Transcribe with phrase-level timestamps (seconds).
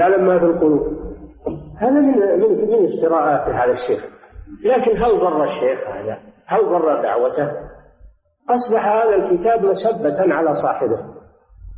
[0.00, 0.86] يعلم ما في القلوب.
[1.78, 4.10] هذا من من من افتراءاته هذا الشيخ.
[4.64, 7.50] لكن هل ضر الشيخ هذا؟ هل ضر دعوته؟
[8.50, 10.98] أصبح هذا الكتاب مسبة على صاحبه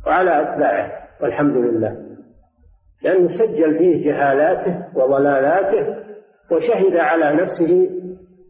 [0.07, 0.91] وعلى أتباعه
[1.21, 1.97] والحمد لله.
[3.03, 6.03] لأنه سجل فيه جهالاته وضلالاته
[6.51, 7.89] وشهد على نفسه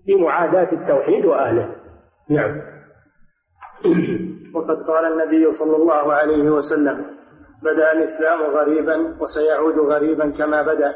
[0.07, 1.75] بمعاداة التوحيد وأهله.
[2.29, 2.61] نعم.
[4.55, 7.05] وقد قال النبي صلى الله عليه وسلم
[7.64, 10.95] بدأ الإسلام غريبا وسيعود غريبا كما بدأ.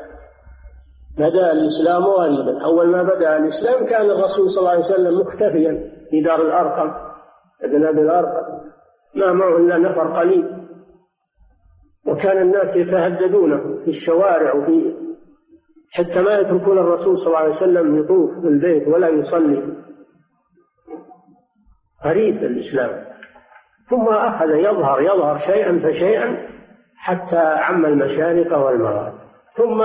[1.18, 2.64] بدأ الإسلام غريبا.
[2.64, 6.92] أول ما بدأ الإسلام كان الرسول صلى الله عليه وسلم مختفيا في دار الأرقم
[7.64, 8.58] ابن أبي الأرقم.
[9.16, 10.58] ما معه إلا نفر قليل.
[12.08, 14.96] وكان الناس يتهددونه في الشوارع وفي
[15.92, 19.78] حتى ما يتركون الرسول صلى الله عليه وسلم يطوف في البيت ولا يصلي.
[22.06, 23.08] غريب الإسلام.
[23.90, 26.47] ثم أخذ يظهر يظهر شيئا فشيئا
[27.08, 29.14] حتى عم المشارق والمغارب
[29.58, 29.84] ثم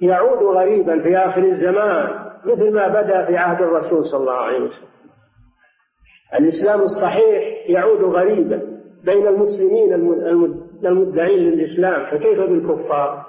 [0.00, 4.88] يعود غريبا في آخر الزمان مثل ما بدأ في عهد الرسول صلى الله عليه وسلم.
[6.38, 8.62] الإسلام الصحيح يعود غريبا
[9.04, 9.94] بين المسلمين
[10.84, 13.26] المدعين للإسلام فكيف بالكفار؟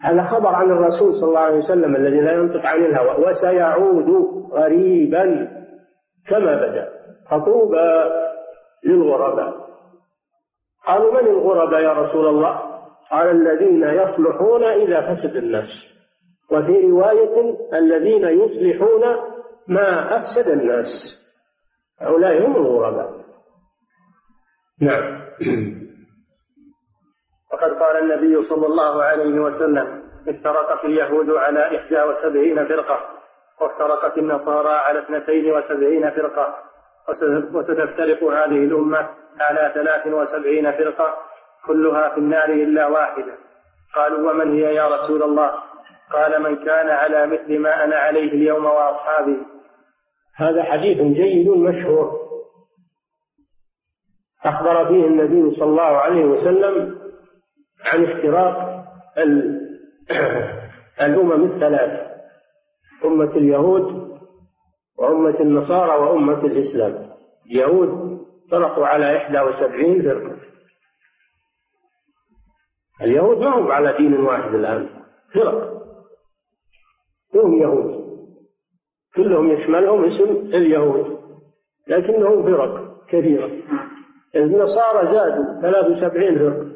[0.00, 4.08] هذا خبر عن الرسول صلى الله عليه وسلم الذي لا ينطق عن الهوى وسيعود
[4.52, 5.48] غريبا
[6.28, 6.88] كما بدأ
[7.30, 8.10] فطوبى
[8.84, 9.63] للغرباء.
[10.86, 12.74] قالوا من الغرباء يا رسول الله؟
[13.10, 15.68] قال الذين يصلحون إذا فسد الناس
[16.50, 19.02] وفي رواية الذين يصلحون
[19.68, 20.86] ما أفسد الناس
[22.00, 23.24] هؤلاء هم الغرباء.
[24.80, 25.24] نعم.
[27.52, 33.00] وقد قال النبي صلى الله عليه وسلم افترقت اليهود على إحدى وسبعين فرقة
[33.60, 36.54] وافترقت النصارى على اثنتين وسبعين فرقة
[37.54, 39.23] وستفترق هذه الأمة.
[39.40, 41.14] على ثلاث وسبعين فرقة
[41.66, 43.34] كلها في النار إلا واحدة.
[43.94, 45.52] قالوا ومن هي يا رسول الله؟
[46.12, 49.36] قال من كان على مثل ما أنا عليه اليوم وأصحابي.
[50.36, 52.24] هذا حديث جيد مشهور.
[54.44, 56.98] أخبر فيه النبي صلى الله عليه وسلم
[57.84, 58.84] عن افتراق
[61.06, 62.14] الأمم الثلاث
[63.04, 64.18] أمة اليهود
[64.98, 67.10] وأمة النصارى وأمة الإسلام.
[67.46, 68.03] اليهود
[68.50, 70.36] فرقوا على إحدى وسبعين فرقة.
[73.02, 74.88] اليهود ما هم على دين واحد الآن
[75.34, 75.74] فرق.
[77.34, 78.04] هم يهود.
[79.16, 81.18] كلهم يشملهم اسم اليهود
[81.88, 83.50] لكنهم فرق كثيرة
[84.36, 86.74] النصارى زادوا 73 فرقة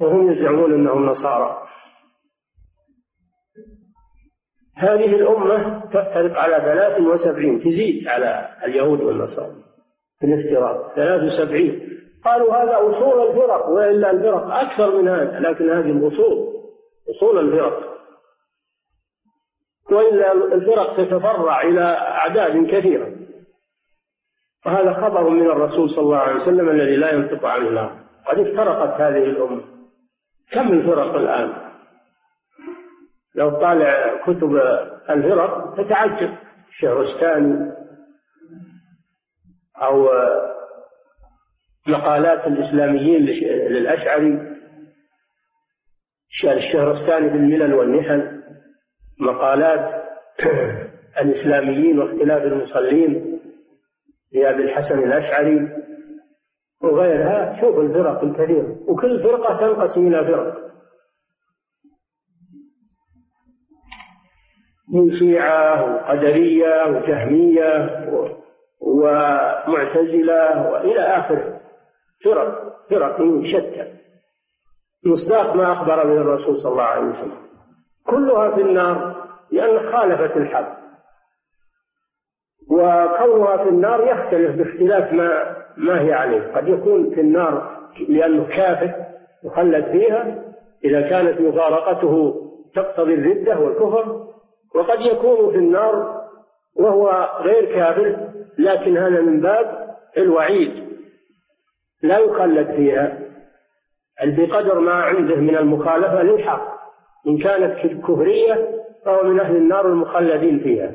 [0.00, 1.68] وهم يزعمون أنهم نصارى.
[4.76, 9.67] هذه الأمة تفترق على 73 تزيد على اليهود والنصارى.
[10.20, 11.88] في الافتراق 73
[12.24, 16.48] قالوا هذا أصول الفرق وإلا الفرق أكثر من هذا لكن هذه الأصول
[17.16, 17.98] أصول الفرق.
[19.90, 23.12] وإلا الفرق تتفرع إلى أعداد كثيرة.
[24.66, 29.00] وهذا خبر من الرسول صلى الله عليه وسلم الذي لا ينطق عن الله قد افترقت
[29.00, 29.62] هذه الأمة.
[30.52, 31.52] كم الفرق الآن؟
[33.34, 34.56] لو طالع كتب
[35.10, 36.34] الفرق تتعجب.
[36.68, 37.72] الشهرستاني
[39.82, 40.08] أو
[41.88, 43.22] مقالات الإسلاميين
[43.70, 44.58] للأشعري.
[46.44, 48.42] الشهرستاني في الملل والنحل.
[49.20, 50.04] مقالات
[51.22, 53.40] الإسلاميين واختلاف المصلين
[54.32, 55.68] لأبي الحسن الأشعري
[56.82, 57.60] وغيرها.
[57.60, 60.68] شوف الفرق الكثيرة وكل فرقة تنقسم إلى فرق.
[64.94, 68.04] من شيعة وقدرية وجهمية
[68.80, 71.60] ومعتزلة وإلى آخره
[72.24, 73.94] فرق فرق شتى.
[75.06, 77.48] مصداق ما أخبر به الرسول صلى الله عليه وسلم.
[78.06, 80.78] كلها في النار لأن خالفت الحق.
[82.70, 86.52] وكونها في النار يختلف باختلاف ما ما هي عليه.
[86.52, 87.78] قد يكون في النار
[88.08, 88.94] لأنه كافر
[89.44, 90.44] مخلد فيها
[90.84, 92.34] إذا كانت مفارقته
[92.74, 94.28] تقتضي الردة والكفر
[94.74, 96.18] وقد يكون في النار
[96.76, 98.28] وهو غير كافر
[98.58, 100.88] لكن هذا من باب الوعيد.
[102.02, 103.18] لا يخلد فيها.
[104.24, 106.78] بقدر ما عنده من المخالفة للحق.
[107.26, 108.68] إن كانت كفرية
[109.04, 110.92] فهو من أهل النار المخلدين فيها.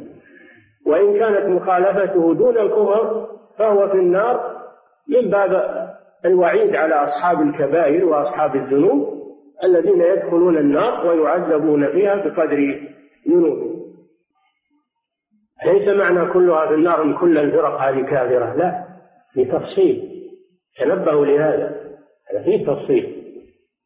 [0.88, 3.28] وإن كانت مخالفته دون الكفر
[3.58, 4.62] فهو في النار
[5.08, 5.84] من باب
[6.26, 9.24] الوعيد على أصحاب الكبائر وأصحاب الذنوب
[9.64, 12.82] الذين يدخلون النار ويعذبون فيها بقدر
[13.28, 13.73] ذنوبهم.
[15.66, 18.86] ليس معنى كلها في النار ان كل الفرق هذه كافرة؟ لا
[19.34, 20.14] في تفصيل.
[20.80, 21.84] تنبهوا لهذا.
[22.32, 23.24] هذا فيه تفصيل.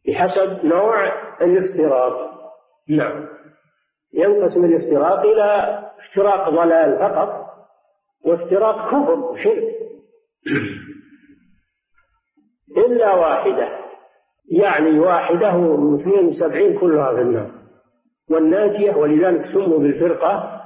[0.08, 2.32] بحسب نوع الافتراق.
[2.90, 3.28] نعم.
[4.14, 7.48] ينقسم الافتراق إلى افتراق ضلال فقط
[8.26, 9.64] وافتراق كفر وشرك.
[12.88, 13.70] إلا واحدة.
[14.52, 17.52] يعني واحدة واثنين وسبعين كلها في النار.
[18.30, 20.57] والناجية ولذلك سموا بالفرقة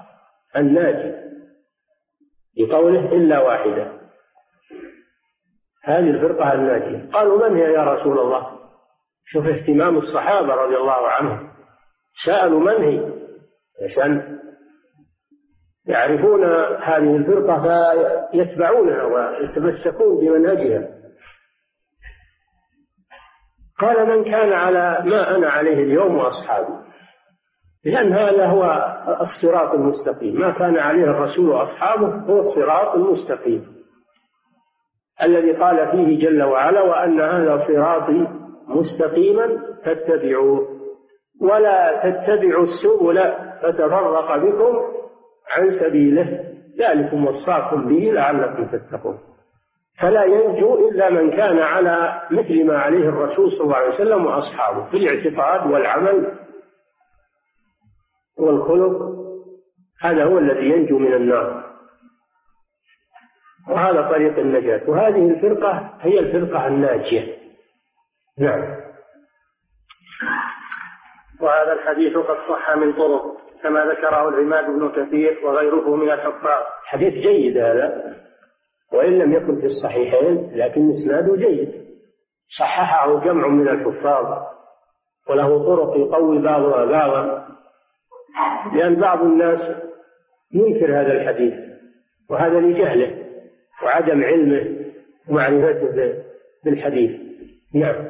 [0.55, 1.31] الناجية
[2.57, 4.01] لقوله إلا واحدة.
[5.83, 7.11] هذه الفرقة الناجية.
[7.11, 8.59] قالوا من هي يا رسول الله؟
[9.25, 11.51] شوف اهتمام الصحابة رضي الله عنهم.
[12.25, 13.21] سألوا من هي؟
[13.83, 14.39] عشان
[15.85, 16.43] يعرفون
[16.83, 17.61] هذه الفرقة
[18.31, 21.01] فيتبعونها ويتمسكون بمنهجها.
[23.79, 26.90] قال من كان على ما أنا عليه اليوم وأصحابي.
[27.85, 28.63] لأن هذا هو
[29.21, 30.39] الصراط المستقيم.
[30.39, 33.65] ما كان عليه الرسول وأصحابه هو الصراط المستقيم.
[35.23, 38.27] الذي قال فيه جل وعلا وأن هذا صراطي
[38.67, 39.47] مستقيما
[39.85, 40.67] فاتبعوه.
[41.41, 43.33] ولا تتبعوا السبل
[43.63, 44.79] فتفرق بكم
[45.49, 46.39] عن سبيله.
[46.79, 49.19] ذلكم وصاكم به لعلكم تتقون.
[50.01, 54.89] فلا ينجو إلا من كان على مثل ما عليه الرسول صلى الله عليه وسلم وأصحابه
[54.91, 56.31] في الاعتقاد والعمل
[58.41, 59.11] والخلق
[60.01, 61.71] هذا هو الذي ينجو من النار.
[63.69, 64.89] وهذا طريق النجاة.
[64.89, 67.37] وهذه الفرقة هي الفرقة الناجية.
[68.39, 68.81] نعم.
[71.41, 76.63] وهذا الحديث قد صح من طرق كما ذكره العماد بن كثير وغيره من الحفاظ.
[76.83, 78.15] حديث جيد هذا.
[78.93, 81.81] وإن لم يكن في الصحيحين لكن إسناده جيد.
[82.59, 84.51] صححه جمع من الحفاظ.
[85.29, 87.40] وله طرق يقوي بعضها بعضا.
[88.73, 89.59] لأن بعض الناس
[90.53, 91.53] ينكر هذا الحديث
[92.29, 93.25] وهذا لجهله
[93.83, 94.81] وعدم علمه
[95.29, 96.23] ومعرفته
[96.65, 97.21] بالحديث.
[97.75, 98.05] نعم.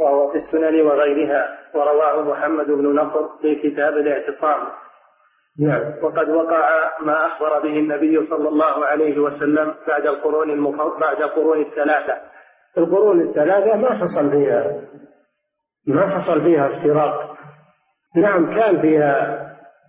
[0.00, 4.68] وهو في السنن وغيرها ورواه محمد بن نصر في كتاب الاعتصام.
[5.58, 5.92] نعم.
[6.02, 11.60] وقد وقع ما أخبر به النبي صلى الله عليه وسلم بعد القرون المفضل بعد القرون
[11.60, 12.14] الثلاثة.
[12.78, 14.80] القرون الثلاثة ما حصل فيها
[15.86, 17.31] ما حصل فيها افتراق.
[18.16, 19.42] نعم كان فيها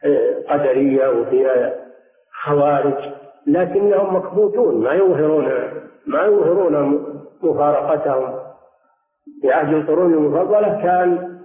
[0.05, 1.73] آه، قدرية وفيها
[2.43, 3.13] خوارج
[3.47, 5.45] لكنهم مكبوتون ما يظهرون
[6.07, 7.05] ما يظهرون
[7.43, 8.39] مفارقتهم.
[9.41, 11.39] في عهد القرون المفضلة كان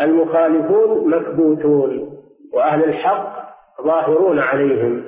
[0.00, 2.18] المخالفون مكبوتون
[2.54, 5.04] وأهل الحق ظاهرون عليهم.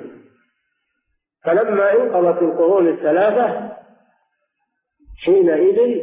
[1.45, 3.71] فلما انقضت القرون الثلاثة
[5.25, 6.01] حينئذ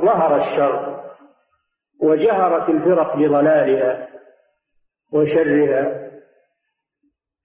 [0.00, 0.95] ظهر الشر
[2.02, 4.08] وجهرت الفرق بضلالها
[5.12, 6.06] وشرها.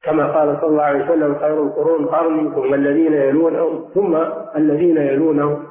[0.03, 4.15] كما قال صلى الله عليه وسلم خير القرون قرني ثم الذين يلونهم ثم
[4.55, 5.67] الذين يلونهم.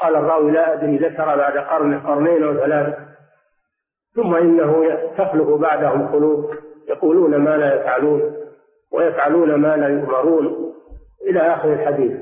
[0.00, 2.98] قال الراوي لا أدري ذكر بعد قرن قرنين أو ثلاثة.
[4.14, 6.50] ثم إنه تخلف بعدهم خلوق
[6.88, 8.36] يقولون ما لا يفعلون
[8.92, 10.74] ويفعلون ما لا يؤمرون.
[11.30, 12.12] إلى آخر الحديث.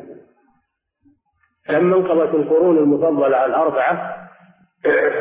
[1.71, 4.22] لما انقضت القرون المفضلة الأربعة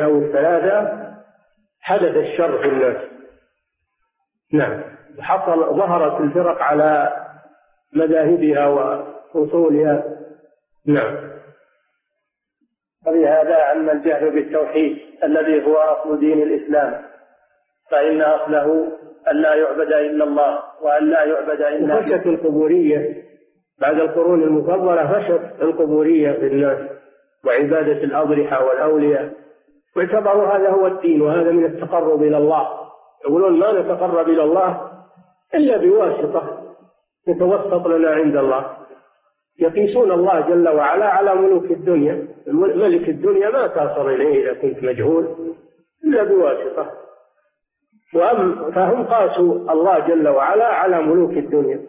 [0.04, 1.02] أو الثلاثة
[1.80, 3.12] حدث الشر في الناس.
[4.52, 4.82] نعم.
[5.20, 7.12] حصل ظهرت الفرق على
[7.92, 10.04] مذاهبها وأصولها.
[10.86, 11.32] نعم.
[13.06, 17.02] ولهذا عم الجهل بالتوحيد الذي هو أصل دين الإسلام
[17.90, 18.92] فإن أصله
[19.30, 23.22] أن لا يعبد إلا الله وأن لا يعبد إلا فشت القبورية.
[23.80, 26.78] بعد القرون المفضلة فشت القبورية في الناس
[27.46, 29.41] وعبادة الأضرحة والأولياء.
[29.96, 32.68] واعتبروا هذا هو الدين وهذا من التقرب إلى الله.
[33.24, 34.90] يقولون ما نتقرب إلى الله
[35.54, 36.58] إلا بواسطة
[37.28, 38.76] يتوسط لنا عند الله.
[39.58, 42.28] يقيسون الله جل وعلا على ملوك الدنيا.
[42.46, 45.54] ملك الدنيا ما تصل إليه إذا كنت مجهول
[46.04, 46.90] إلا بواسطة.
[48.14, 51.80] وأم فهم قاسوا الله جل وعلا على ملوك الدنيا.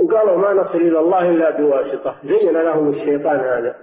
[0.00, 2.16] وقالوا ما نصل إلى الله إلا بواسطة.
[2.24, 3.76] زين لهم الشيطان هذا.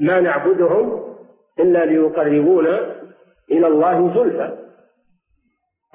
[0.00, 1.11] ما نعبدهم
[1.60, 3.02] إلا ليقربونا
[3.50, 4.58] إلى الله زلفى.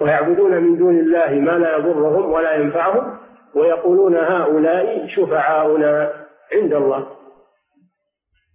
[0.01, 3.17] ويعبدون من دون الله ما لا يضرهم ولا ينفعهم
[3.55, 7.07] ويقولون هؤلاء شفعاؤنا عند الله.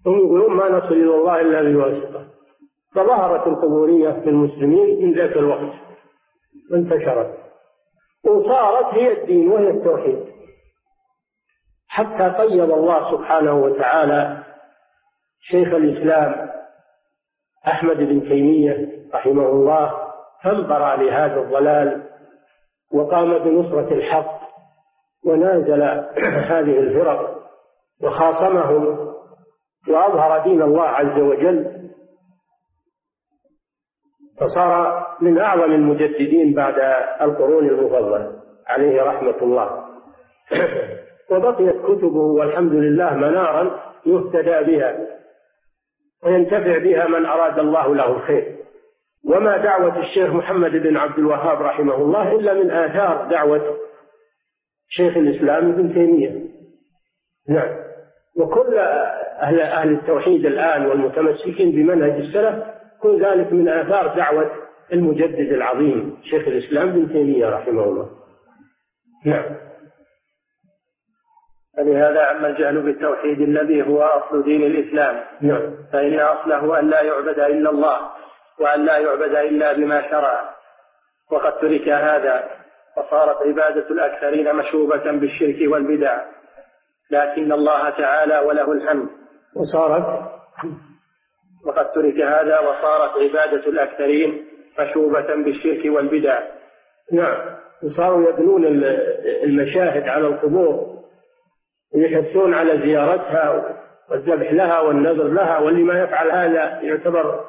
[0.06, 2.26] هم يقولون ما نصل إلى الله إلا بواسطة
[2.94, 5.72] فظهرت القبورية في المسلمين من ذاك الوقت.
[6.72, 7.38] وانتشرت.
[8.24, 10.24] وصارت هي الدين وهي التوحيد.
[11.88, 14.44] حتى قيض الله سبحانه وتعالى
[15.40, 16.51] شيخ الإسلام
[17.66, 19.92] أحمد بن تيمية رحمه الله
[20.44, 22.02] فانبر لهذا الضلال
[22.92, 24.42] وقام بنصرة الحق
[25.24, 25.82] ونازل
[26.52, 27.42] هذه الفرق
[28.02, 29.12] وخاصمهم
[29.88, 31.82] وأظهر دين الله عز وجل
[34.40, 36.74] فصار من أعظم المجددين بعد
[37.20, 38.32] القرون المفضلة.
[38.66, 39.84] عليه رحمة الله.
[41.30, 44.96] وبقيت كتبه والحمد لله منارا يهتدى بها.
[46.24, 48.56] وينتفع بها من أراد الله له الخير.
[49.24, 53.62] وما دعوة الشيخ محمد بن عبد الوهاب رحمه الله إلا من آثار دعوة
[54.88, 56.42] شيخ الإسلام ابن تيمية.
[57.48, 57.82] نعم.
[58.36, 58.78] وكل
[59.42, 62.64] أهل أهل التوحيد الآن والمتمسكين بمنهج السلف
[63.02, 64.50] كل ذلك من آثار دعوة
[64.92, 68.08] المجدد العظيم شيخ الإسلام ابن تيمية رحمه الله.
[69.26, 69.71] نعم.
[71.76, 75.24] فلهذا عم الجهل بالتوحيد الذي هو أصل دين الإسلام.
[75.40, 75.76] نعم.
[75.92, 77.98] فإن أصله أن لا يعبد إلا الله
[78.60, 80.54] وأن لا يعبد إلا بما شرع.
[81.32, 82.48] وقد ترك هذا
[82.96, 86.22] فصارت عبادة الأكثرين مشوبة بالشرك والبدع.
[87.10, 89.08] لكن الله تعالى وله الحمد.
[89.60, 90.04] وصارت؟
[91.66, 94.44] وقد ترك هذا وصارت عبادة الأكثرين
[94.80, 96.40] مشوبة بالشرك والبدع.
[97.12, 97.56] نعم.
[97.96, 98.64] صاروا يبنون
[99.44, 101.01] المشاهد على القبور.
[101.94, 103.76] ويحثون على زيارتها
[104.10, 107.44] والذبح لها والنذر لها واللي ما يفعل هذا يعتبر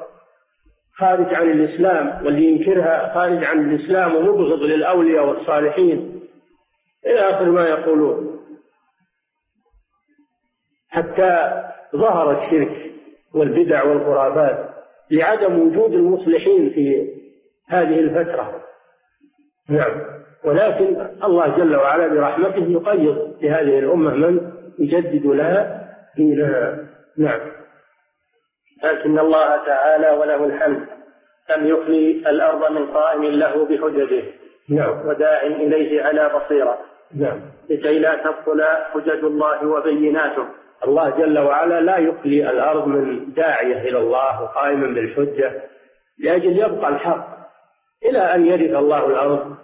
[0.96, 6.20] خارج عن الإسلام واللي ينكرها خارج عن الإسلام ومبغض للأولياء والصالحين.
[7.06, 8.40] إلى آخر ما يقولون.
[10.88, 11.62] حتى
[11.96, 12.92] ظهر الشرك
[13.34, 14.74] والبدع والخرافات
[15.10, 17.14] لعدم وجود المصلحين في
[17.68, 18.62] هذه الفترة.
[19.68, 20.23] نعم.
[20.44, 26.78] ولكن الله جل وعلا برحمته يقيض في هذه الأمة من يجدد لها دينها.
[27.18, 27.40] نعم.
[28.84, 30.86] لكن الله تعالى وله الحمد
[31.56, 34.24] لم يخلي الأرض من قائم له بحججه.
[34.68, 35.08] نعم.
[35.08, 36.78] وداع إليه على بصيرة.
[37.14, 37.40] نعم.
[37.70, 40.46] لكي لا تبطل حجج الله وبيناته.
[40.84, 45.62] الله جل وعلا لا يخلي الأرض من داعية إلى الله وقائما بالحجة
[46.18, 47.34] لأجل يبقى الحق.
[48.04, 49.56] إلى أن يرث الله الأرض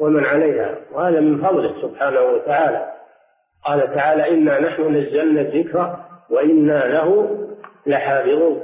[0.00, 0.76] ومن عليها.
[0.92, 2.92] وهذا من فضله سبحانه وتعالى.
[3.64, 5.96] قال تعالى إنا نحن نزلنا الذكر
[6.30, 7.38] وإنا له
[7.86, 8.62] لحافظون.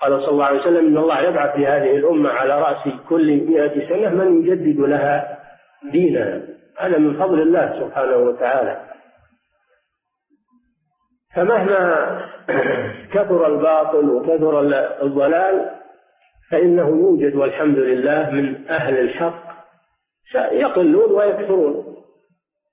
[0.00, 4.24] قال صلى الله عليه وسلم إن الله يبعث لهذه الأمة على رأس كل مئة سنة
[4.24, 5.38] من يجدد لها
[5.92, 6.40] دينها.
[6.78, 8.92] هذا من فضل الله سبحانه وتعالى.
[11.34, 12.22] فمهما
[13.14, 14.60] كثر الباطل وكثر
[15.02, 15.70] الضلال
[16.50, 19.51] فإنه يوجد والحمد لله من أهل الحق
[20.52, 21.96] يقلون ويكثرون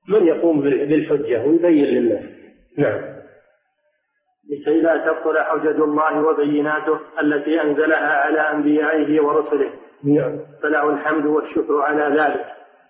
[0.09, 2.23] من يقوم بالحجة ويبين للناس.
[2.77, 3.19] نعم.
[4.51, 9.69] لكي لا تبطل حجج الله وبيناته التي أنزلها على أنبيائه ورسله.
[10.03, 10.39] نعم.
[10.63, 12.45] فله الحمد والشكر على ذلك.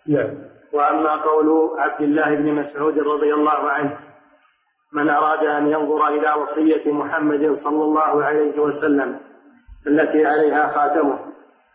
[0.07, 0.49] نعم.
[0.73, 3.97] وأما قول عبد الله بن مسعود رضي الله عنه
[4.93, 9.19] من أراد أن ينظر إلى وصية محمد صلى الله عليه وسلم
[9.87, 11.19] التي عليها خاتمه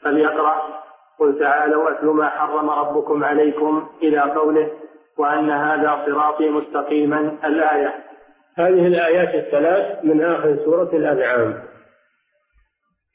[0.03, 0.84] فليقرأ
[1.19, 4.71] قل تعالوا أتل ما حرم ربكم عليكم إلى قوله
[5.19, 7.95] وأن هذا صراطي مستقيما الآية.
[8.57, 11.63] هذه الآيات الثلاث من آخر سورة الأنعام.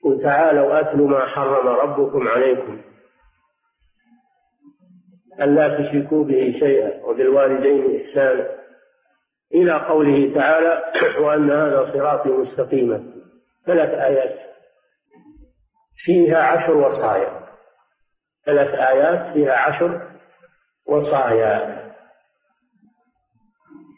[0.03, 2.82] قل تعالوا أتل ما حرم ربكم عليكم.
[5.41, 8.48] ألا تشركوا به شيئا وبالوالدين إحسانا.
[9.53, 10.84] إلى قوله تعالى
[11.25, 13.03] وأن هذا صراطي مستقيما.
[13.65, 14.39] ثلاث آيات.
[16.06, 17.38] فيها عشر وصايا.
[18.50, 20.08] ثلاث آيات فيها عشر
[20.88, 21.79] وصايا.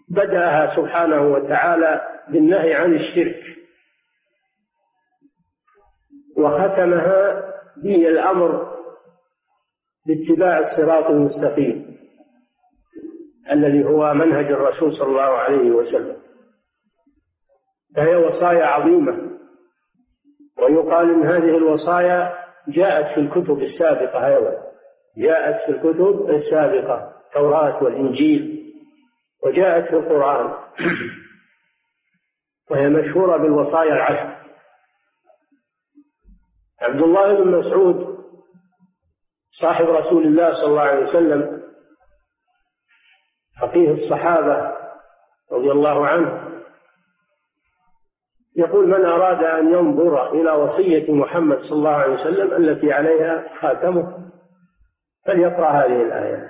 [0.09, 3.41] بدأها سبحانه وتعالى بالنهي عن الشرك.
[6.37, 7.43] وختمها
[7.83, 8.71] بالأمر
[10.07, 11.97] باتباع الصراط المستقيم
[13.51, 16.17] الذي هو منهج الرسول صلى الله عليه وسلم.
[17.95, 19.31] فهي وصايا عظيمة.
[20.57, 24.71] ويقال إن هذه الوصايا جاءت في الكتب السابقة أيضا
[25.17, 28.61] جاءت في الكتب السابقة التوراة والإنجيل.
[29.45, 30.53] وجاءت في القرآن.
[32.71, 34.41] وهي مشهورة بالوصايا العشر.
[36.81, 38.11] عبد الله بن مسعود
[39.51, 41.61] صاحب رسول الله صلى الله عليه وسلم
[43.61, 44.77] فقيه الصحابة
[45.51, 46.40] رضي الله عنه
[48.55, 54.31] يقول من أراد أن ينظر إلى وصية محمد صلى الله عليه وسلم التي عليها خاتمه
[55.25, 56.49] فليقرأ هذه الآيات.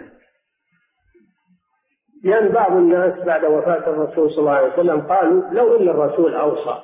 [2.23, 6.81] لأن بعض الناس بعد وفاة الرسول صلى الله عليه وسلم قالوا لو أن الرسول أوصى.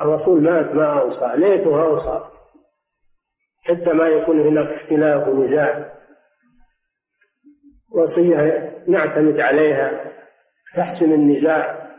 [0.00, 2.24] الرسول مات ما أوصى ليته أوصى.
[3.64, 5.92] حتى ما يكون هناك اختلاف ونزاع.
[7.92, 10.12] وصية نعتمد عليها
[10.76, 11.89] تحسن النزاع.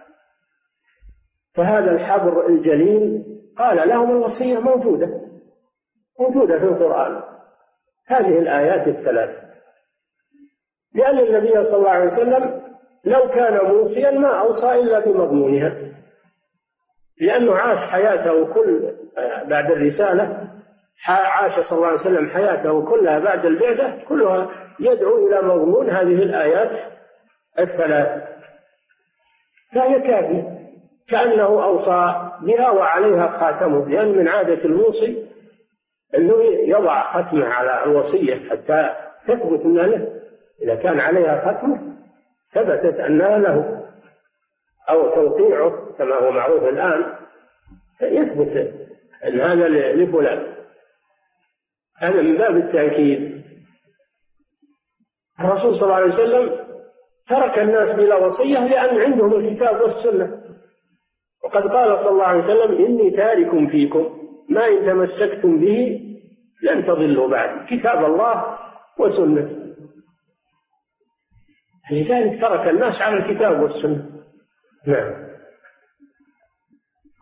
[1.55, 3.23] فهذا الحبر الجليل
[3.57, 5.21] قال لهم الوصية موجودة
[6.19, 7.21] موجودة في القرآن.
[8.07, 9.29] هذه الآيات الثلاث.
[10.95, 12.61] لأن النبي صلى الله عليه وسلم
[13.05, 15.91] لو كان موصيا ما أوصى إلا بمضمونها.
[17.21, 18.95] لأنه عاش حياته كل
[19.47, 20.47] بعد الرسالة
[21.07, 26.93] عاش صلى الله عليه وسلم حياته كلها بعد البعثة كلها يدعو إلى مضمون هذه الآيات
[27.59, 28.23] الثلاث.
[29.75, 30.50] فهي كافية.
[31.11, 35.27] كأنه أوصى بها وعليها خاتمه لأن من عادة الموصي
[36.17, 38.89] أنه يضع ختمه على الوصية حتى
[39.27, 40.21] تثبت أنها له.
[40.61, 41.79] إذا كان عليها ختمه
[42.53, 43.85] ثبتت أنها له
[44.89, 47.15] أو توقيعه كما هو معروف الآن
[48.01, 48.73] يثبت
[49.27, 50.55] أن هذا لفلان.
[51.97, 53.41] هذا من باب التأكيد.
[55.39, 56.61] الرسول صلى الله عليه وسلم
[57.29, 60.40] ترك الناس بلا وصية لأن عندهم الكتاب والسنة.
[61.51, 64.17] وقد قال صلى الله عليه وسلم إني تارك فيكم
[64.49, 65.99] ما إن تمسكتم به
[66.63, 68.57] لن تضلوا بعد كتاب الله
[68.99, 69.61] وسنته
[71.91, 74.05] لذلك ترك الناس على الكتاب والسنة.
[74.87, 75.13] نعم.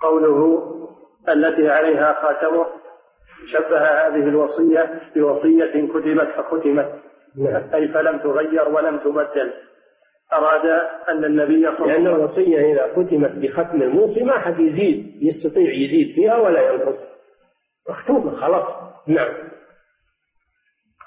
[0.01, 0.63] قوله
[1.29, 2.65] التي عليها خاتمه
[3.47, 7.01] شبه هذه الوصية بوصية كتبت فختمت.
[7.37, 7.73] نعم.
[7.73, 9.53] أي فلم تغير ولم تبدل.
[10.33, 10.65] أراد
[11.09, 15.23] أن النبي صلى الله عليه وسلم لأن الوصية إذا ختمت بختم الموصي ما حد يزيد
[15.23, 16.95] يستطيع يزيد فيها ولا ينقص.
[17.89, 18.67] مختومة خلاص.
[19.07, 19.33] نعم.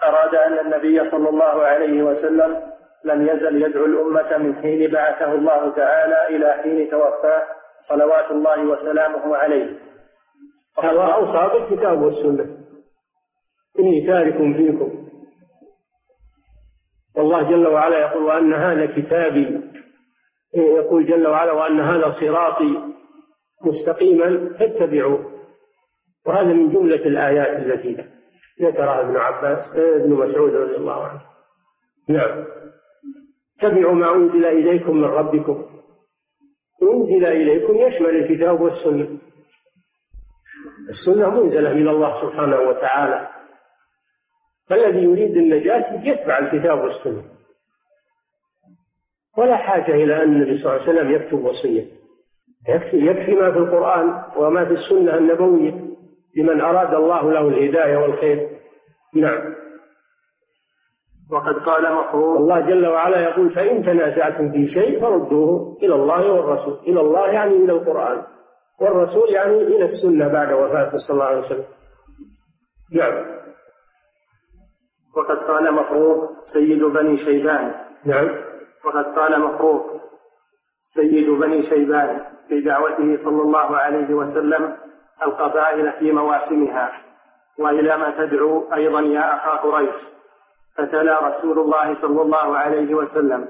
[0.03, 2.73] أراد أن النبي صلى الله عليه وسلم
[3.05, 7.43] لم يزل يدعو الأمة من حين بعثه الله تعالى إلى حين توفاه
[7.89, 9.79] صلوات الله وسلامه عليه.
[10.79, 12.57] هذا أوصى بالكتاب والسنة.
[13.79, 15.02] إني تارك فيكم.
[17.17, 19.61] والله جل وعلا يقول وأن هذا كتابي.
[20.55, 22.93] يقول جل وعلا وأن هذا صراطي
[23.67, 25.33] مستقيما فاتبعوه.
[26.27, 28.07] وهذا من جملة الآيات التي
[28.63, 31.21] ذكرها ابن عباس ابن مسعود رضي الله عنه.
[32.09, 32.45] نعم.
[33.59, 35.67] اتبعوا ما أنزل إليكم من ربكم.
[36.83, 39.19] أنزل إليكم يشمل الكتاب والسنة.
[40.89, 43.42] السنة منزلة من الله سبحانه وتعالى.
[44.71, 47.23] فالذي يريد النجاة يتبع الكتاب والسنة.
[49.39, 51.87] ولا حاجة إلى أن النبي صلى الله عليه وسلم يكتب وصية.
[52.69, 55.75] يكفي يكفي ما في القرآن وما في السنة النبوية
[56.37, 58.49] لمن أراد الله له الهداية والخير.
[59.15, 59.55] نعم.
[61.33, 66.79] وقد قال مفروض الله جل وعلا يقول فإن تنازعتم في شيء فردوه إلى الله والرسول.
[66.87, 68.23] إلى الله يعني إلى القرآن
[68.81, 71.65] والرسول يعني إلى السنة بعد وفاته صلى الله عليه وسلم.
[72.93, 73.42] نعم.
[75.17, 77.75] وقد قال مفروض سيد بني شيبان.
[78.05, 78.29] نعم.
[78.85, 80.01] وقد قال مفروض
[80.81, 84.77] سيد بني شيبان في دعوته صلى الله عليه وسلم
[85.23, 86.93] القبائل في مواسمها.
[87.59, 89.95] وإلى ما تدعو أيضا يا أخا قريش.
[90.77, 93.49] فتلا رسول الله صلى الله عليه وسلم.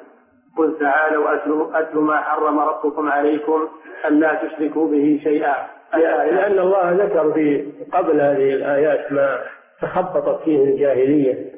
[0.58, 3.68] قل تعالوا أتلوا أتل ما حرم ربكم عليكم
[4.04, 5.54] ألا تشركوا به شيئا.
[5.94, 9.38] لأن الله ذكر في قبل هذه الآيات ما
[9.82, 11.52] تخبطت فيه الجاهلية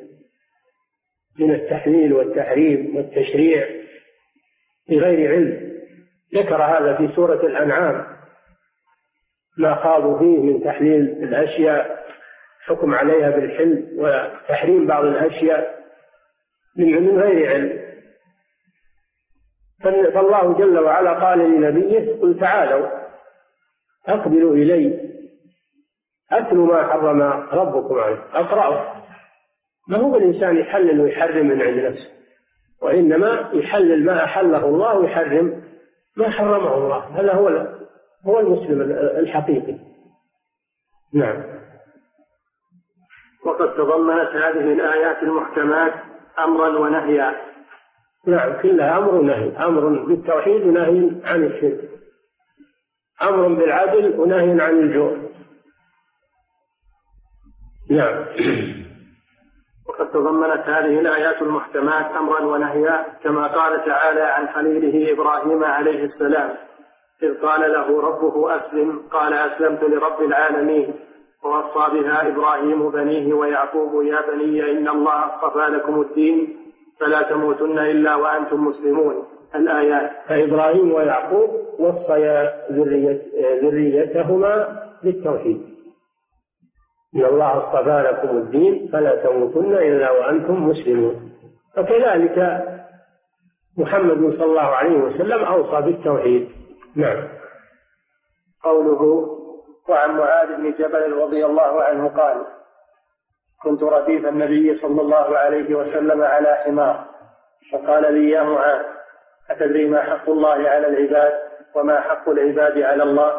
[1.39, 3.69] من التحليل والتحريم والتشريع
[4.91, 5.75] بغير علم.
[6.35, 8.07] ذكر هذا في سورة الأنعام.
[9.59, 12.05] ما خاضوا فيه من تحليل الأشياء
[12.65, 15.85] حكم عليها بالحل وتحريم بعض الأشياء
[16.77, 17.85] من غير علم.
[19.83, 22.89] فالله جل وعلا قال لنبيه قل تعالوا
[24.09, 25.13] أقبلوا إلي.
[26.38, 28.25] أتل ما حرم ربكم عليه.
[28.33, 29.05] أقرأه.
[29.88, 32.11] ما هو الإنسان يحلل ويحرم من عند نفسه.
[32.83, 35.62] وإنما يحلل ما أحله الله ويحرم
[36.16, 37.20] ما حرمه الله.
[37.20, 37.49] هذا هو
[38.27, 38.81] هو المسلم
[39.18, 39.79] الحقيقي.
[41.14, 41.42] نعم.
[43.47, 45.94] وقد تضمنت هذه الآيات المحكمات
[46.38, 47.35] أمرا ونهيا.
[48.27, 49.57] نعم كلها أمر ونهي.
[49.57, 51.90] أمر بالتوحيد ونهي عن الشرك.
[53.23, 55.34] أمر بالعدل ونهي عن الجور.
[57.90, 58.25] نعم.
[59.88, 66.51] وقد تضمنت هذه الآيات المحكمات أمرا ونهيا كما قال تعالى عن خليله إبراهيم عليه السلام
[67.23, 70.94] إذ قال له ربه أسلم قال أسلمت لرب العالمين
[71.44, 76.57] ووصى بها إبراهيم بنيه ويعقوب يا بني إن الله اصطفى لكم الدين
[77.01, 79.25] فلا تموتن إلا وأنتم مسلمون.
[79.55, 82.53] الآيات فإبراهيم ويعقوب وصيا
[83.62, 85.62] ذريتهما بالتوحيد
[87.16, 91.33] إن الله اصطفى لكم الدين فلا تموتن إلا وأنتم مسلمون.
[91.77, 92.64] فكذلك
[93.79, 96.48] محمد صلى الله عليه وسلم أوصى بالتوحيد.
[96.96, 97.29] نعم.
[98.64, 99.29] قوله
[99.88, 102.46] وعن معاذ بن جبل رضي الله عنه قال
[103.62, 107.07] كنت رديف النبي صلى الله عليه وسلم على حمار
[107.72, 108.83] فقال لي يا معاذ
[109.50, 111.33] أتدري ما حق الله على العباد
[111.74, 113.33] وما حق العباد على الله؟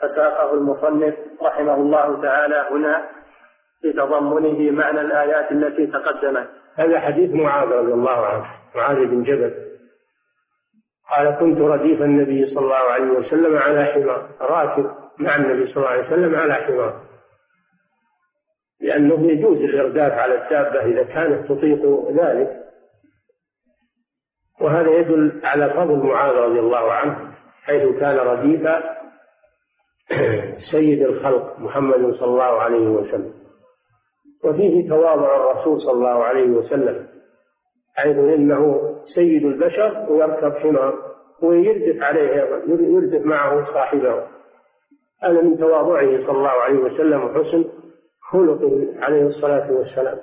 [0.00, 1.14] فساقه المصنف
[1.46, 3.08] رحمه الله تعالى هنا
[3.82, 6.48] في تضمنه معنى الآيات التي تقدمت.
[6.74, 9.54] هذا حديث معاذ رضي الله عنه معاذ بن جبل.
[11.10, 15.88] قال كنت رديف النبي صلى الله عليه وسلم على حمار راكب مع النبي صلى الله
[15.88, 17.00] عليه وسلم على حمار.
[18.80, 22.62] لأنه يجوز الإرداف على الدابة إذا كانت تطيق ذلك.
[24.60, 28.68] وهذا يدل على فضل معاذ رضي الله عنه حيث كان رديف
[30.72, 33.34] سيد الخلق محمد صلى الله عليه وسلم.
[34.44, 37.08] وفيه تواضع الرسول صلى الله عليه وسلم.
[37.94, 41.12] حيث إنه سيد البشر ويركب حمار
[41.42, 42.30] ويردف عليه
[42.68, 44.26] يردف معه صاحبه.
[45.22, 47.64] هذا من تواضعه صلى الله عليه وسلم وحسن
[48.30, 50.18] خلقه عليه الصلاة والسلام.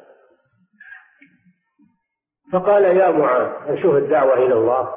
[2.53, 4.93] فقال يا معاذ أشوف الدعوة إلى الله؟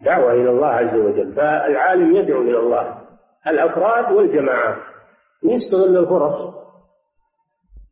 [0.00, 1.32] دعوة إلى الله عز وجل.
[1.34, 2.99] فالعالم يدعو إلى الله.
[3.46, 4.82] الأفراد والجماعات.
[5.44, 6.54] يستغل الفرص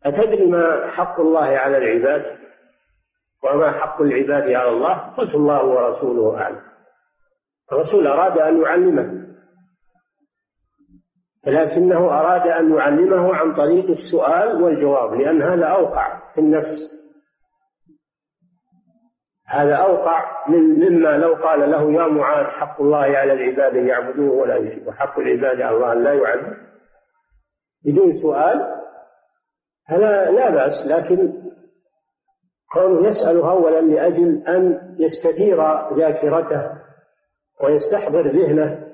[0.05, 2.39] أتدري ما حق الله على العباد؟
[3.45, 6.61] وما حق العباد على الله؟ قلت الله ورسوله أعلم.
[7.73, 9.29] الرسول أراد أن يعلمه.
[11.47, 16.98] لكنه أراد أن يعلمه عن طريق السؤال والجواب لأن هذا أوقع في النفس.
[19.51, 24.57] هذا أوقع مما لو قال له يا معاذ حق الله على العباد أن يعبدوه ولا
[24.57, 26.57] يشركوا وحق العباد على الله أن لا يعبد
[27.85, 28.79] بدون سؤال
[29.87, 31.33] هذا لا بأس لكن
[32.73, 35.57] كونه يسأله أولا لأجل أن يستثير
[35.95, 36.71] ذاكرته
[37.65, 38.89] ويستحضر ذهنه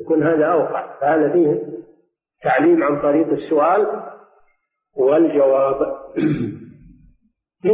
[0.00, 1.00] يكون هذا أوقع.
[1.00, 1.62] فهذا فيه
[2.42, 3.86] تعليم عن طريق السؤال
[4.96, 5.76] والجواب.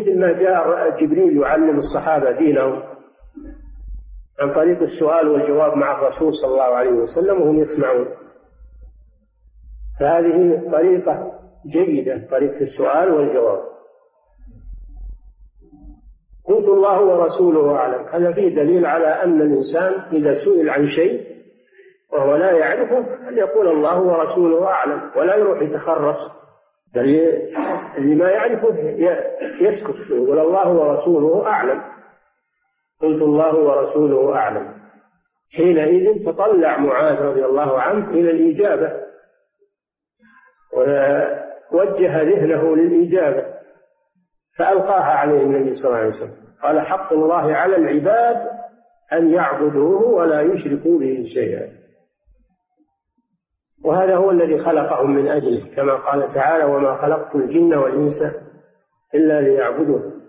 [0.00, 2.83] مثل ما جاء جبريل يعلم الصحابة دينهم
[4.40, 8.07] عن طريق السؤال والجواب مع الرسول صلى الله عليه وسلم وهم يسمعون.
[10.00, 11.33] فهذه طريقة
[11.66, 13.61] جيدة طريقة السؤال والجواب.
[16.44, 18.09] قلت الله ورسوله أعلم.
[18.09, 21.33] هذا فيه دليل على أن الإنسان إذا سئل عن شيء
[22.12, 26.41] وهو لا يعرفه أن يقول الله ورسوله أعلم ولا يروح يتخرص.
[26.94, 27.00] بل
[27.98, 28.78] اللي ما يعرفه
[29.61, 31.83] يسكت يقول الله ورسوله أعلم.
[33.00, 34.74] قلت الله ورسوله أعلم.
[35.57, 38.92] حينئذ تطلع معاذ رضي الله عنه إلى الإجابة.
[40.72, 43.44] ووجه ذهنه للإجابة.
[44.59, 46.42] فألقاها عليه النبي صلى الله عليه وسلم.
[46.62, 48.48] قال حق الله على العباد
[49.12, 51.82] أن يعبدوه ولا يشركوا به شيئا.
[53.85, 58.23] وهذا هو الذي خلقهم من أجله كما قال تعالى وما خلقت الجن والإنس
[59.14, 60.23] إلا ليعبدون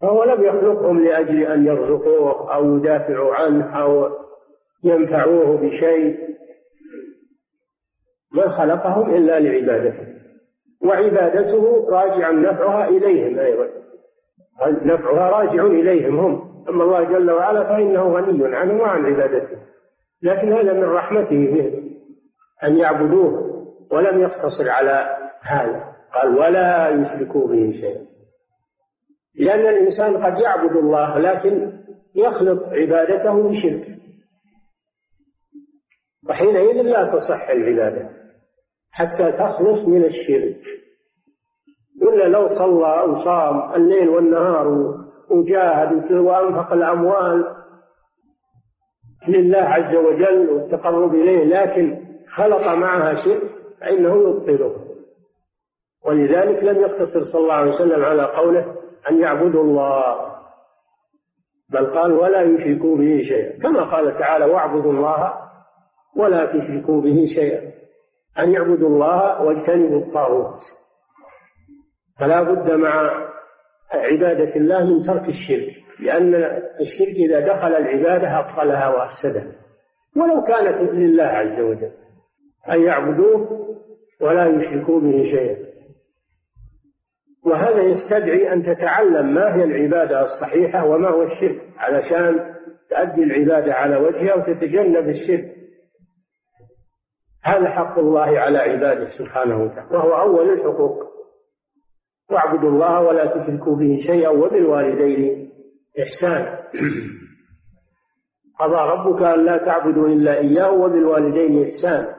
[0.00, 4.10] فهو لم يخلقهم لأجل أن يرزقوه أو يدافعوا عنه أو
[4.84, 6.28] ينفعوه بشيء.
[8.32, 10.06] ما خلقهم إلا لعبادته
[10.84, 13.68] وعبادته راجع نفعها إليهم أيضا.
[14.82, 16.64] نفعها راجع إليهم هم.
[16.68, 19.58] أما الله جل وعلا فإنه غني عنهم وعن عبادته.
[20.22, 21.46] لكن هذا من رحمته.
[21.46, 21.87] بهم
[22.64, 23.48] أن يعبدوه
[23.92, 25.94] ولم يقتصر على هذا.
[26.14, 28.06] قال ولا يشركوا به شيئا.
[29.34, 31.72] لأن الإنسان قد يعبد الله لكن
[32.14, 33.98] يخلط عبادته بشرك.
[36.28, 38.10] وحينئذ لا تصح العبادة
[38.90, 40.60] حتى تخلص من الشرك.
[42.02, 44.68] إلا لو صلى أو صام الليل والنهار
[45.30, 47.44] وجاهد وأنفق الأموال
[49.28, 53.42] لله عز وجل والتقرب إليه لكن خلط معها شرك
[53.80, 54.84] فإنه يبطله.
[56.04, 58.76] ولذلك لم يقتصر صلى الله عليه وسلم على قوله
[59.10, 60.28] أن يعبدوا الله.
[61.72, 63.58] بل قال ولا يشركوا به شيئا.
[63.62, 65.34] كما قال تعالى واعبدوا الله
[66.16, 67.72] ولا تشركوا به شيئا.
[68.38, 70.60] أن يعبدوا الله واجتنبوا الطاغوت.
[72.20, 73.28] فلا بد مع
[73.92, 76.34] عبادة الله من ترك الشرك لأن
[76.80, 79.52] الشرك إذا دخل العبادة أبطلها وأفسدها.
[80.16, 81.92] ولو كانت لله عز وجل.
[82.70, 83.68] أن يعبدوه
[84.20, 85.68] ولا يشركوا به شيئا.
[87.44, 92.54] وهذا يستدعي أن تتعلم ما هي العبادة الصحيحة وما هو الشرك علشان
[92.90, 95.54] تؤدي العبادة على وجهها وتتجنب الشرك.
[97.44, 101.08] هذا حق الله على عباده سبحانه وتعالى وهو أول الحقوق.
[102.30, 105.50] واعبدوا الله ولا تشركوا به شيئا وبالوالدين
[106.02, 106.58] إحسانا
[108.60, 112.17] قضى ربك أن لا تعبدوا إلا إياه وبالوالدين إحسانا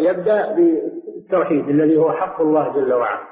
[0.00, 3.26] يبدأ بالتوحيد الذي هو حق الله جل وعلا.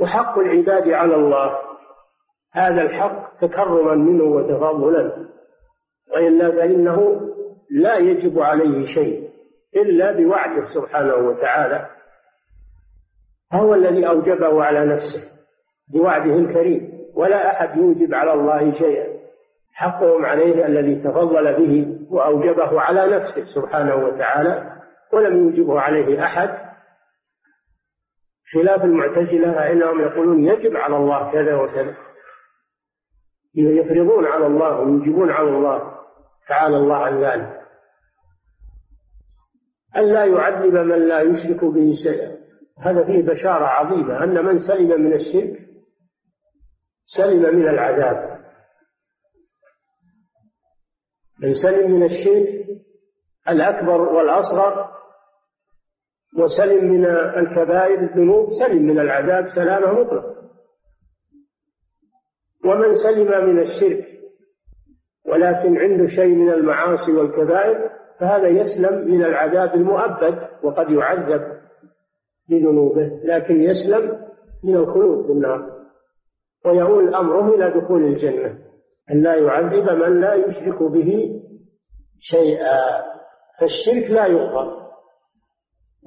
[0.00, 1.58] وحق العباد على الله
[2.52, 5.26] هذا الحق تكرما منه وتفضلا
[6.14, 7.20] وإلا فإنه
[7.70, 9.30] لا يجب عليه شيء
[9.76, 11.86] إلا بوعده سبحانه وتعالى.
[13.52, 15.22] هو الذي أوجبه على نفسه
[15.94, 16.96] بوعده الكريم.
[17.14, 19.16] ولا أحد يوجب على الله شيئا.
[19.74, 24.75] حقهم عليه الذي تفضل به وأوجبه على نفسه سبحانه وتعالى.
[25.12, 26.66] ولم يوجبه عليه أحد.
[28.54, 31.96] خلاف المعتزلة فإنهم يقولون يجب على الله كذا وكذا.
[33.54, 35.96] يفرضون على الله ويجبون على الله.
[36.48, 37.60] تعالى الله عن ذلك.
[39.96, 42.36] أن لا يعذب من لا يشرك به شيئا.
[42.78, 44.24] هذا فيه بشارة عظيمة.
[44.24, 45.66] أن من سلم من الشرك
[47.04, 48.36] سلم من العذاب.
[51.42, 52.66] من سلم من الشرك
[53.48, 54.95] الأكبر والأصغر
[56.38, 60.36] وسلم من الكبائر الذنوب سلم من العذاب سلامة مطلقة
[62.64, 64.04] ومن سلم من الشرك
[65.26, 71.42] ولكن عنده شيء من المعاصي والكبائر فهذا يسلم من العذاب المؤبد وقد يعذب
[72.48, 74.26] بذنوبه لكن يسلم
[74.64, 75.76] من الخلود في النار.
[76.64, 78.58] ويؤول أمره إلى دخول الجنة
[79.10, 81.40] أن لا يعذب من لا يشرك به
[82.18, 83.02] شيئا
[83.60, 84.85] فالشرك لا يغفر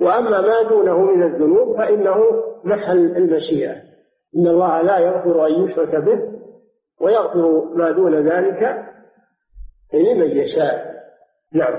[0.02, 2.16] وأما ما دونه من الذنوب فإنه
[2.64, 3.76] محل المشيئة.
[4.38, 6.40] إن الله لا يغفر أن يشرك به
[7.02, 8.86] ويغفر ما دون ذلك
[9.94, 11.00] لمن يشاء.
[11.54, 11.76] نعم.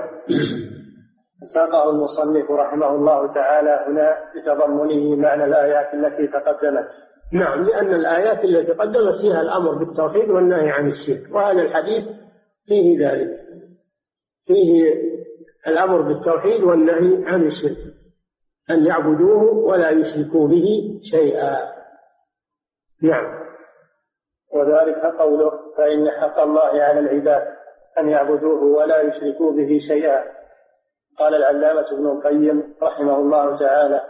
[1.53, 6.87] ساقه المصنف رحمه الله تعالى هنا بتضمنه معنى الآيات التي تقدمت.
[7.33, 12.03] نعم لأن الآيات التي تقدمت فيها الأمر بالتوحيد والنهي عن الشرك وهذا الحديث
[12.65, 13.29] فيه ذلك.
[14.45, 14.93] فيه
[15.67, 17.90] الأمر بالتوحيد والنهي عن الشرك.
[18.71, 21.57] أن يعبدوه ولا يشركوا به شيئا.
[23.03, 23.41] نعم.
[24.53, 27.47] وذلك قوله فإن حق الله على العباد
[27.97, 30.23] أن يعبدوه ولا يشركوا به شيئا.
[31.19, 34.01] قال العلامة ابن القيم رحمه الله تعالى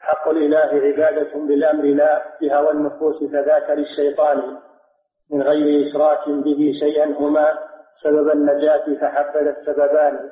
[0.00, 4.56] حق الإله عبادة بالأمر لا بهوى النفوس فذاك للشيطان.
[5.30, 7.58] من غير إشراك به شيئا هما
[8.04, 10.30] سبب النجاة فحبذ السببان.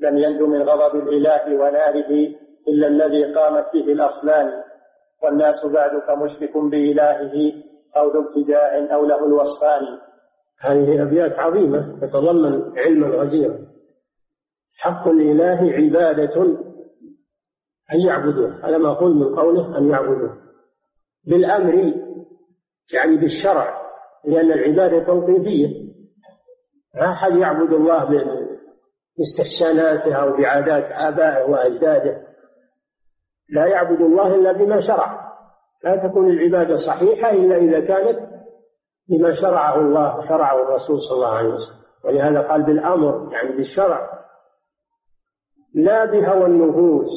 [0.00, 2.34] لم ينج من غضب الإله وناره
[2.68, 4.62] إلا الذي قامت به الأصلان
[5.22, 7.52] والناس بعد فمشرك بإلهه
[7.96, 9.98] أو ذو ابتداع أو له الوصفان.
[10.60, 13.58] هذه أبيات عظيمة تتضمن علما غزيرا
[14.78, 16.42] حق الإله عبادة
[17.94, 20.36] أن يعبدوه هذا ما أقول من قوله أن يعبدوه.
[21.26, 21.74] بالأمر
[22.94, 23.78] يعني بالشرع
[24.24, 25.88] لأن العبادة توقيفية.
[26.94, 28.04] ما أحد يعبد الله
[29.18, 32.27] بإستحساناته أو بعادات آبائه وأجداده.
[33.50, 35.28] لا يعبد الله إلا بما شرع.
[35.84, 38.18] لا تكون العبادة صحيحة إلا إذا كانت
[39.08, 41.78] بما شرعه الله وشرعه الرسول صلى الله عليه وسلم.
[42.04, 44.10] ولهذا قال بالأمر يعني بالشرع.
[45.74, 47.08] لا بهوى النفوس.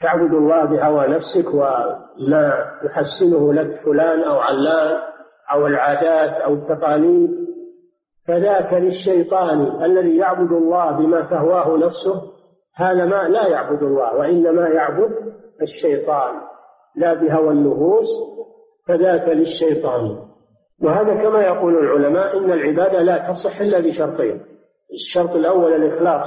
[0.00, 4.98] تعبد الله بهوى نفسك وما يحسنه لك فلان أو علان
[5.52, 7.30] أو العادات أو التقاليد.
[8.26, 12.29] فذاك للشيطان الذي يعبد الله بما تهواه نفسه
[12.74, 15.10] هذا ما لا يعبد الله وإنما يعبد
[15.62, 16.34] الشيطان.
[16.96, 18.06] لا بهوى النفوس
[18.86, 20.18] فذاك للشيطان.
[20.82, 24.40] وهذا كما يقول العلماء إن العبادة لا تصح إلا بشرطين.
[24.92, 26.26] الشرط الأول الإخلاص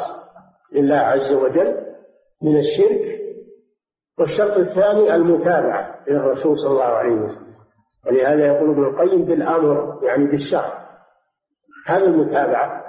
[0.73, 1.75] لله عز وجل
[2.41, 3.19] من الشرك
[4.19, 7.53] والشرط الثاني المتابعة للرسول صلى الله عليه وسلم.
[8.07, 10.83] ولهذا يقول ابن القيم بالأمر يعني بالشرع.
[11.87, 12.82] هذا المتابعة.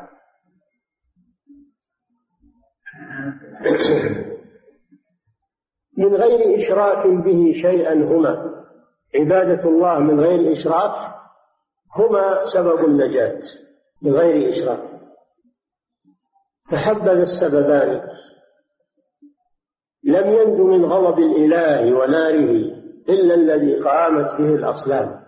[5.99, 8.55] من غير إشراك به شيئا هما.
[9.15, 11.15] عبادة الله من غير إشراك
[11.97, 13.41] هما سبب النجاة
[14.03, 14.83] من غير إشراك.
[16.71, 18.09] فحبذا السببان
[20.05, 22.75] لم ينج من غضب الإله وناره
[23.09, 25.21] إلا الذي قامت به الأصلان.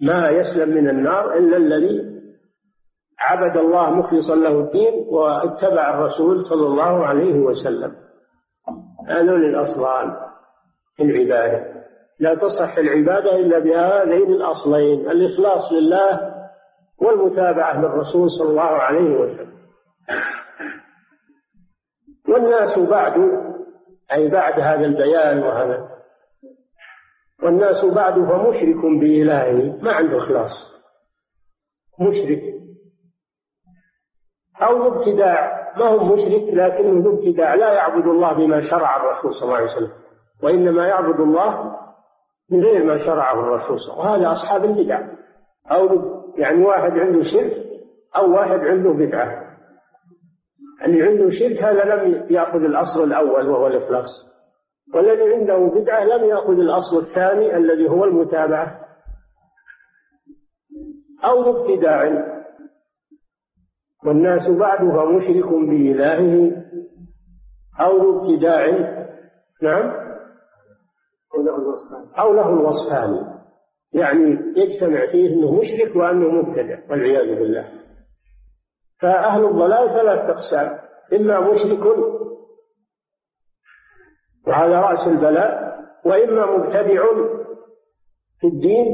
[0.00, 2.07] ما يسلم من النار إلا الذي
[3.20, 7.96] عبد الله مخلصا له الدين واتبع الرسول صلى الله عليه وسلم.
[9.08, 10.16] هذول الأصلان
[10.96, 11.78] في العبادة.
[12.20, 16.34] لا تصح العبادة إلا بهذين الأصلين الإخلاص لله
[17.02, 19.58] والمتابعة للرسول صلى الله عليه وسلم.
[22.28, 23.14] والناس بعد
[24.12, 25.88] أي بعد هذا البيان وهذا
[27.42, 30.50] والناس بعد فمشرك بإلهه ما عنده إخلاص.
[32.00, 32.57] مشرك.
[34.62, 39.56] أو ابتداع ما هو مشرك لكنه ابتداع لا يعبد الله بما شرع الرسول صلى الله
[39.56, 39.92] عليه وسلم
[40.42, 41.76] وإنما يعبد الله
[42.50, 44.24] بغير ما شرعه الرسول صلى الله عليه وسلم.
[44.24, 45.00] وهذا أصحاب البدع.
[45.70, 45.88] أو
[46.36, 47.52] يعني واحد عنده شرك
[48.16, 49.48] أو واحد عنده بدعة.
[50.84, 54.06] اللي عنده شرك هذا لم يأخذ الأصل الأول وهو الإخلاص.
[54.94, 58.80] والذي عنده بدعة لم يأخذ الأصل الثاني الذي هو المتابعة.
[61.24, 62.02] أو ابتداع
[64.06, 66.52] والناس بعدها مشرك بإلهه
[67.80, 68.66] أو ابتداع
[69.62, 70.08] نعم؟
[72.18, 73.38] أو له الوصفان.
[73.94, 76.78] يعني يجتمع فيه أنه مشرك وأنه مبتدع.
[76.90, 77.68] والعياذ بالله.
[79.00, 80.78] فأهل الضلال ثلاث أقسام
[81.12, 81.86] إما مشرك
[84.46, 87.02] وهذا رأس البلاء وإما مبتدع
[88.40, 88.86] في الدين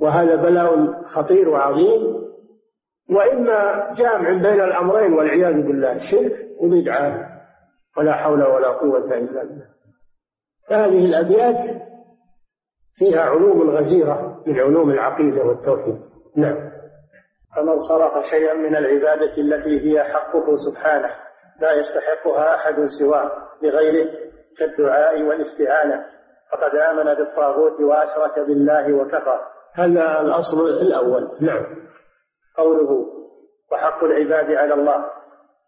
[0.00, 2.21] وهذا بلاء خطير وعظيم.
[3.16, 7.28] وإما جامع بين الأمرين والعياذ بالله شرك وبدعة
[7.96, 9.66] ولا حول ولا قوة إلا بالله.
[10.70, 11.82] هذه الأبيات
[12.94, 16.00] فيها علوم غزيرة من علوم العقيدة والتوحيد.
[16.36, 16.72] نعم.
[17.56, 21.10] فمن صرف شيئا من العبادة التي هي حقه سبحانه
[21.60, 23.30] لا يستحقها أحد سواه
[23.62, 24.10] لغيره
[24.58, 26.04] كالدعاء والاستعانة.
[26.52, 29.40] فقد آمن بالطاغوت وأشرك بالله وكفر.
[29.74, 31.28] هذا الأصل الأول.
[31.40, 31.66] نعم.
[32.56, 33.06] قوله
[33.72, 35.04] وحق العباد على الله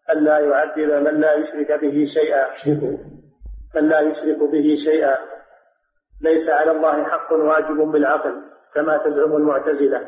[0.09, 2.45] ألا يعذب من لا يشرك به شيئا.
[3.75, 5.15] من لا يشرك به شيئا.
[6.21, 8.33] ليس على الله حق واجب بالعقل
[8.75, 10.07] كما تزعم المعتزلة.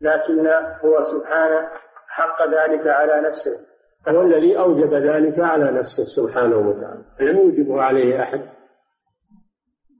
[0.00, 0.48] لكن
[0.84, 1.68] هو سبحانه
[2.08, 3.60] حق ذلك على نفسه.
[4.08, 7.02] هو الذي أوجب ذلك على نفسه سبحانه وتعالى.
[7.20, 8.40] لم يوجبه عليه أحد.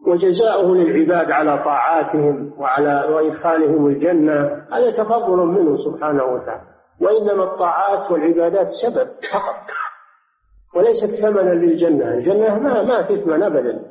[0.07, 6.75] وجزاؤه للعباد على طاعاتهم وعلى وإدخالهم الجنة هذا تفضل منه سبحانه وتعالى.
[7.01, 9.57] وإنما الطاعات والعبادات سبب فقط
[10.77, 12.15] وليست ثمنا للجنة.
[12.15, 13.83] الجنة ما ما تثمن أبدا.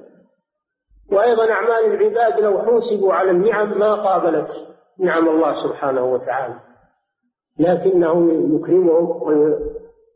[1.12, 4.48] وأيضا أعمال العباد لو حوسبوا على النعم ما قابلت
[5.00, 6.56] نعم الله سبحانه وتعالى.
[7.60, 9.22] لكنه يكرمهم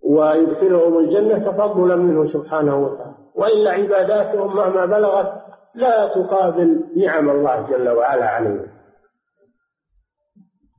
[0.04, 3.16] ويدخلهم الجنة تفضلا منه سبحانه وتعالى.
[3.36, 5.47] وإلا عباداتهم مهما بلغت
[5.78, 8.68] لا تقابل نعم الله جل وعلا عليهم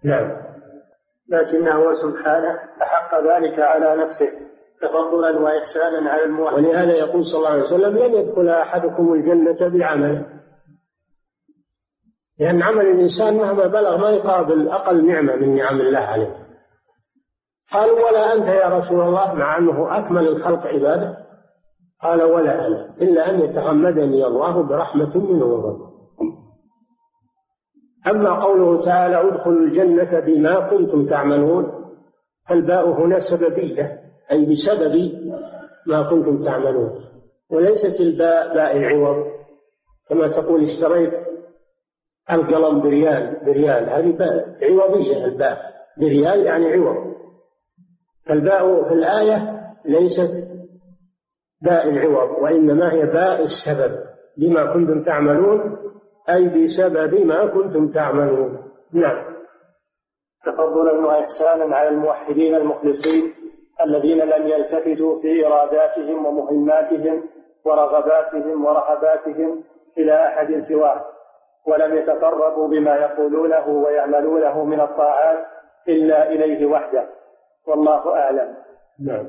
[0.05, 0.49] نعم.
[1.29, 4.29] لكنه سبحانه أحق ذلك على نفسه
[4.83, 6.55] تفضلا وإحسانا على الموحد.
[6.55, 10.27] ولهذا يقول صلى الله عليه وسلم لن يدخل أحدكم الجنة بعمله.
[12.41, 16.35] لأن عمل الإنسان مهما بلغ ما يقابل أقل نعمة من نعم الله عليه.
[17.73, 21.28] قالوا ولا أنت يا رسول الله؟ مع أنه أكمل الخلق عبادة.
[22.03, 25.89] قال ولا أنا إلا أن يتغمدني الله برحمة منه وفضل.
[28.11, 31.73] أما قوله تعالى ادخلوا الجنة بما كنتم تعملون
[32.49, 34.01] فالباء هنا سببية
[34.33, 35.13] أي بسبب
[35.87, 37.05] ما كنتم تعملون.
[37.51, 39.27] وليست الباء باء العوض
[40.09, 41.13] كما تقول اشتريت
[42.33, 45.59] القلم بريال بريال هذه باء عوضية الباء
[46.01, 47.15] بريال يعني عوض.
[48.27, 50.58] فالباء في الآية ليست
[51.63, 53.99] باء العوض وإنما هي باء السبب
[54.37, 55.77] بما كنتم تعملون
[56.31, 58.59] أي بسبب ما كنتم تعملون.
[58.93, 59.39] نعم.
[60.47, 63.35] تفضلا وإحسانا على الموحدين المخلصين
[63.85, 67.23] الذين لم يلتفتوا في إراداتهم ومهماتهم
[67.65, 69.65] ورغباتهم ورهباتهم
[69.99, 71.05] إلى أحد سواه
[71.67, 75.47] ولم يتقربوا بما يقولونه ويعملونه من الطاعات
[75.89, 77.09] إلا إليه وحده.
[77.67, 78.55] والله أعلم.
[79.01, 79.27] نعم.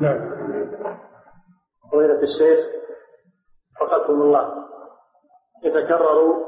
[0.00, 0.30] نعم
[1.92, 2.58] فضيلة الشيخ
[3.82, 4.60] وفقكم الله.
[5.64, 6.46] يتكرر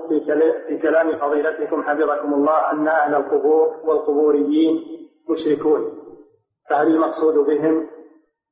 [0.68, 4.80] في كلام فضيلتكم حفظكم الله أن أهل القبور والقبوريين
[5.30, 5.98] مشركون.
[6.70, 7.88] فهل المقصود بهم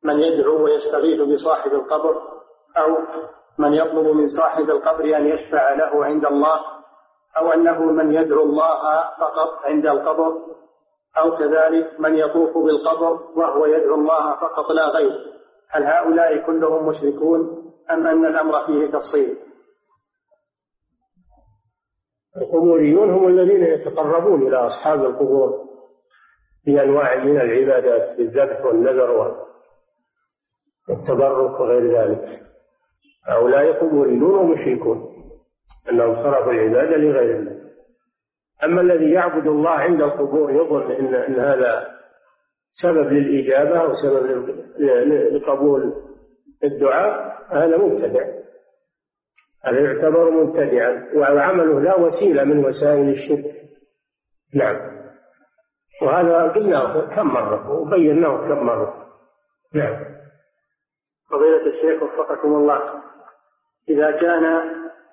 [0.02, 2.22] من يدعو ويستغيث بصاحب القبر
[2.78, 2.96] أو
[3.58, 6.60] من يطلب من صاحب القبر أن يشفع له عند الله
[7.36, 10.38] أو أنه من يدعو الله فقط عند القبر
[11.18, 15.12] أو كذلك من يطوف بالقبر وهو يدعو الله فقط لا غير.
[15.68, 19.36] هل هؤلاء كلهم مشركون أم أن الأمر فيه تفصيل؟
[22.36, 25.68] القبوريون هم الذين يتقربون إلى أصحاب القبور
[26.66, 29.49] بأنواع من العبادات بالذبح والنذر
[30.88, 32.42] والتبرك وغير ذلك.
[33.26, 35.10] هؤلاء قبوريون ومشركون
[35.90, 37.60] أنهم صرفوا العبادة لغير الله.
[38.64, 41.86] أما الذي يعبد الله عند القبور يظن إن, إن هذا
[42.72, 44.48] سبب للإجابة وسبب
[45.32, 45.92] لقبول
[46.64, 48.40] الدعاء هذا مبتدع.
[49.64, 53.54] هذا يعتبر مبتدعا وعمله لا وسيلة من وسائل الشرك.
[54.54, 54.76] نعم.
[56.02, 59.06] وهذا قلناه كم مرة وبيناه كم مرة.
[59.74, 60.19] نعم.
[61.30, 62.80] فضيلة الشيخ وفقكم الله.
[63.88, 64.44] إذا كان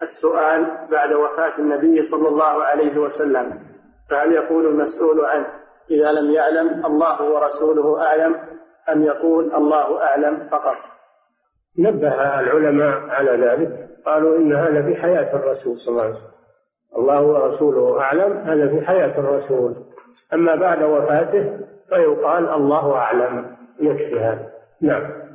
[0.01, 3.59] السؤال بعد وفاة النبي صلى الله عليه وسلم
[4.09, 5.47] فهل يقول المسؤول عنه
[5.91, 8.35] إذا لم يعلم الله ورسوله أعلم
[8.89, 10.75] أم يقول الله أعلم فقط
[11.79, 16.31] نبه العلماء على ذلك قالوا إن هذا في حياة الرسول صلى الله عليه وسلم.
[16.97, 19.75] الله ورسوله أعلم هذا في حياة الرسول.
[20.33, 21.59] أما بعد وفاته
[21.89, 23.55] فيقال الله أعلم.
[23.79, 24.49] يكفي هذا.
[24.81, 25.26] نعم.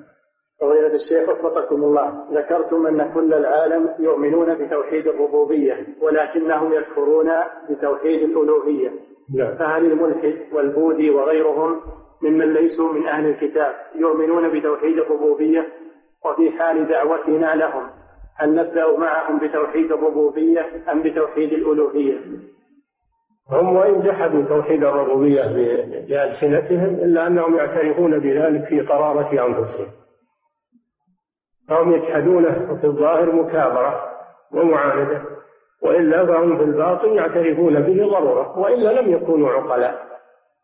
[0.63, 7.31] فضيلة الشيخ وفقكم الله ذكرتم أن كل العالم يؤمنون بتوحيد الربوبية ولكنهم يكفرون
[7.71, 8.91] بتوحيد الألوهية
[9.35, 9.55] نعم.
[9.57, 11.81] فهل الملحد والبوذي وغيرهم
[12.23, 15.67] ممن ليسوا من أهل الكتاب يؤمنون بتوحيد الربوبية
[16.25, 17.91] وفي حال دعوتنا لهم
[18.37, 22.19] هل نبدأ معهم بتوحيد الربوبية أم بتوحيد الألوهية؟
[23.51, 25.43] هم وإن جحدوا توحيد الربوبية
[26.09, 30.02] بألسنتهم إلا أنهم يعترفون بذلك في قرارة أنفسهم
[31.69, 34.05] فهم يجحدونه في الظاهر مكابرة
[34.53, 35.23] ومعاندة
[35.83, 40.13] وإلا فهم في الباطن يعترفون به ضرورة وإلا لم يكونوا عقلاء.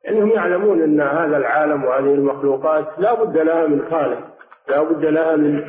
[0.04, 4.24] لأنهم يعلمون أن هذا العالم وهذه المخلوقات لا بد لها من خالق
[4.68, 5.60] لا بد لها من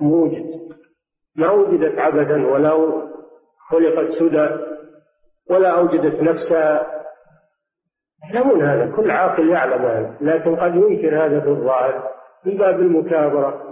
[0.00, 0.46] موجد.
[1.36, 3.02] ما وجدت عبثا ولا
[3.70, 4.48] خلقت سدى
[5.50, 6.86] ولا أوجدت نفسها
[8.34, 12.10] يعلمون هذا كل عاقل يعلم هذا لكن قد ينكر هذا في الظاهر
[12.44, 13.65] من باب المكابرة.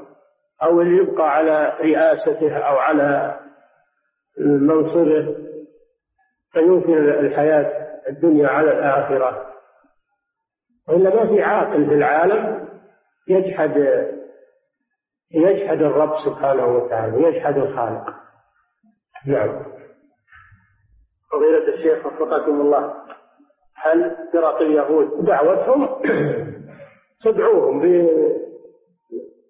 [0.62, 3.40] أو اللي يبقى على رئاسته أو على
[4.38, 5.36] منصبه
[6.52, 9.55] فينكر الحياة الدنيا على الآخرة.
[10.88, 12.68] وإلا ما في عاقل في العالم
[13.28, 13.76] يجحد
[15.34, 18.14] يجحد الرب سبحانه وتعالى يجحد الخالق.
[19.26, 19.64] نعم.
[21.32, 22.94] فضيلة الشيخ وفقكم الله.
[23.76, 25.88] هل فرق اليهود؟ دعوتهم
[27.24, 27.80] تدعوهم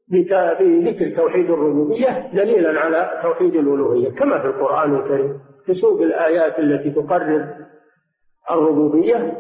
[0.09, 7.55] بذكر توحيد الربوبية دليلا على توحيد الألوهية كما في القرآن الكريم تسوق الآيات التي تقرر
[8.51, 9.39] الربوبية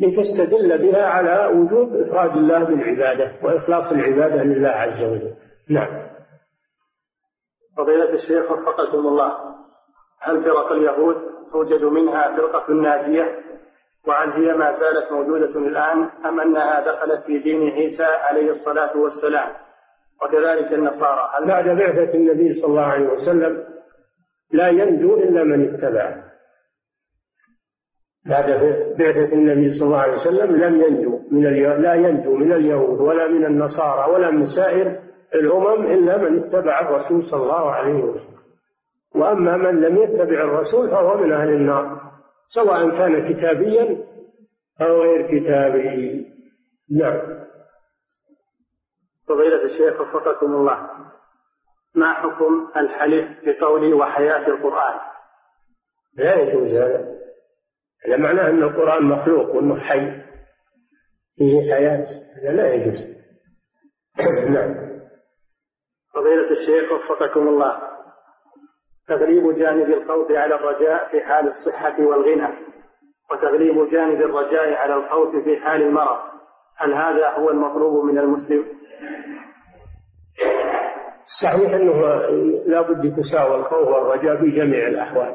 [0.00, 5.34] لتستدل بها على وجوب إفراد الله بالعبادة وإخلاص العبادة لله عز وجل.
[5.70, 6.08] نعم.
[7.76, 9.32] فضيلة الشيخ وفقكم الله
[10.20, 11.16] هل فرق اليهود
[11.52, 13.47] توجد منها فرقة ناجية؟
[14.06, 19.48] وهل هي ما زالت موجودة الآن أم أنها دخلت في دين عيسى عليه الصلاة والسلام
[20.22, 21.30] وكذلك النصارى.
[21.38, 23.64] هل بعد بعثة النبي صلى الله عليه وسلم
[24.52, 26.24] لا ينجو إلا من اتبعه
[28.26, 28.46] بعد
[28.98, 31.42] بعثة النبي صلى الله عليه وسلم لم ينجو من
[31.82, 35.00] لا ينجو من اليهود ولا من النصارى ولا من سائر
[35.34, 38.38] الأمم إلا من اتبع الرسول صلى الله عليه وسلم.
[39.14, 42.07] وأما من لم يتبع الرسول فهو من أهل النار.
[42.48, 44.04] سواء كان كتابيا
[44.80, 46.26] أو غير كتابي.
[46.90, 47.44] نعم.
[49.28, 50.88] فضيلة الشيخ وفقكم الله.
[51.94, 55.00] ما حكم الحلف بقول وحياة القرآن؟
[56.14, 57.18] لا يجوز هذا.
[58.06, 60.22] هذا معناه أن القرآن مخلوق وأنه حي.
[61.36, 62.06] فيه حياة.
[62.36, 63.18] هذا لا يجوز.
[64.54, 64.74] نعم.
[66.14, 67.97] فضيلة الشيخ وفقكم الله.
[69.08, 72.48] تغليب جانب الخوف على الرجاء في حال الصحة والغنى
[73.32, 76.18] وتغليب جانب الرجاء على الخوف في حال المرض.
[76.76, 78.64] هل هذا هو المطلوب من المسلم؟
[81.42, 81.92] صحيح أنه
[82.66, 85.34] لا بد يتساوى الخوف والرجاء في جميع الأحوال.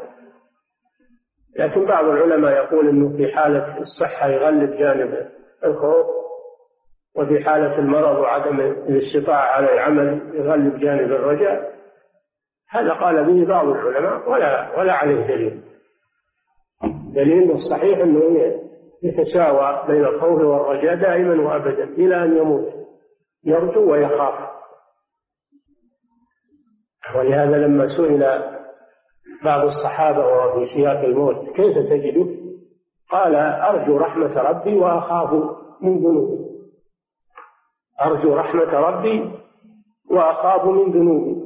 [1.60, 5.30] لكن بعض العلماء يقول أنه في حالة الصحة يغلب جانب
[5.66, 6.06] الخوف
[7.16, 11.73] وفي حالة المرض وعدم الاستطاعة على العمل يغلب جانب الرجاء.
[12.74, 15.64] هذا قال به بعض العلماء ولا ولا عليه دليل.
[17.16, 18.22] دليل الصحيح إنه
[19.04, 22.74] يتساوى بين الخوف والرجاء دائما وابدا إلى أن يموت.
[23.44, 24.50] يرجو ويخاف.
[27.16, 28.24] ولهذا لما سئل
[29.44, 32.28] بعض الصحابة وهو في سياق الموت كيف تجده؟
[33.10, 35.34] قال أرجو رحمة ربي وأخاف
[35.82, 36.46] من ذنوبي.
[38.06, 39.32] أرجو رحمة ربي
[40.12, 41.43] وأخاف من ذنوبي.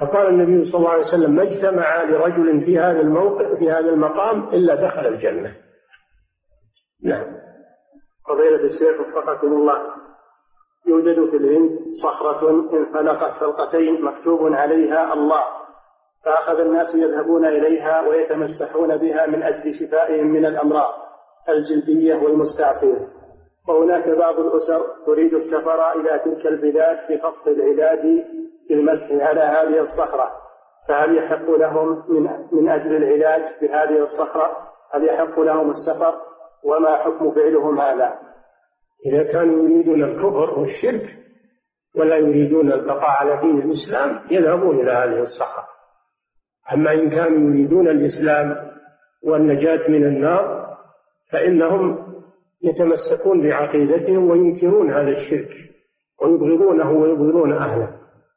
[0.00, 4.48] فقال النبي صلى الله عليه وسلم ما اجتمع لرجل في هذا الموقع في هذا المقام
[4.48, 5.56] إلا دخل الجنة.
[7.04, 7.26] نعم.
[8.28, 9.78] فضيلة الشيخ وفقكم الله
[10.86, 15.44] يوجد في الهند صخرة انفلقت فلقتين مكتوب عليها الله
[16.24, 20.94] فأخذ الناس يذهبون إليها ويتمسحون بها من أجل شفائهم من الأمراض
[21.48, 23.19] الجلدية والمستعصية.
[23.70, 28.24] وهناك بعض الأسر تريد السفر إلى تلك البلاد بقصد العلاج
[28.68, 30.30] بالمسح على هذه الصخرة
[30.88, 34.56] فهل يحق لهم من من أجل العلاج بهذه الصخرة؟
[34.92, 36.14] هل يحق لهم السفر؟
[36.64, 38.18] وما حكم فعلهم هذا؟
[39.06, 41.02] إذا كانوا يريدون الكفر والشرك
[41.96, 45.68] ولا يريدون البقاء على دين الإسلام يذهبون إلى هذه الصخرة.
[46.74, 48.70] أما إن كانوا يريدون الإسلام
[49.24, 50.76] والنجاة من النار
[51.32, 52.10] فإنهم
[52.64, 55.50] يتمسكون بعقيدتهم وينكرون هذا الشرك
[56.22, 57.88] ويبغضونه ويبغضون أهله.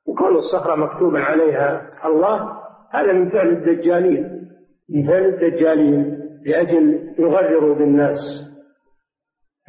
[0.07, 2.49] وكون الصخرة مكتوبا عليها الله
[2.91, 4.49] هذا من فعل الدجالين.
[4.89, 8.17] من فعل الدجالين لأجل يغرروا بالناس.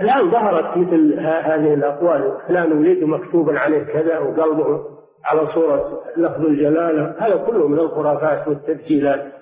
[0.00, 2.38] الآن ظهرت مثل هذه الأقوال.
[2.48, 4.80] فلان ولد مكتوبا عليه كذا وقلبه
[5.24, 5.84] على صورة
[6.16, 7.14] لفظ الجلالة.
[7.18, 9.32] هذا كله من الخرافات والتبجيلات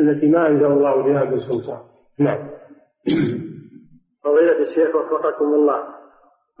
[0.00, 1.80] التي ما أنزل الله بها من سلطان.
[2.18, 2.50] نعم.
[4.24, 5.98] فضيلة الشيخ وفقكم الله.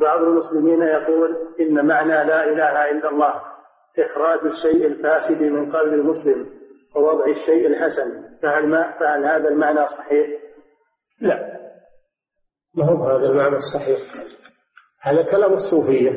[0.00, 3.42] بعض المسلمين يقول إن معنى لا إله إلا الله
[3.98, 6.46] إخراج الشيء الفاسد من قلب المسلم
[6.96, 8.38] ووضع الشيء الحسن.
[8.42, 10.40] فهل, ما فهل هذا المعنى صحيح؟
[11.20, 11.58] لا.
[12.74, 13.98] ما هو هذا المعنى الصحيح؟
[15.02, 16.10] هذا كلام الصوفية.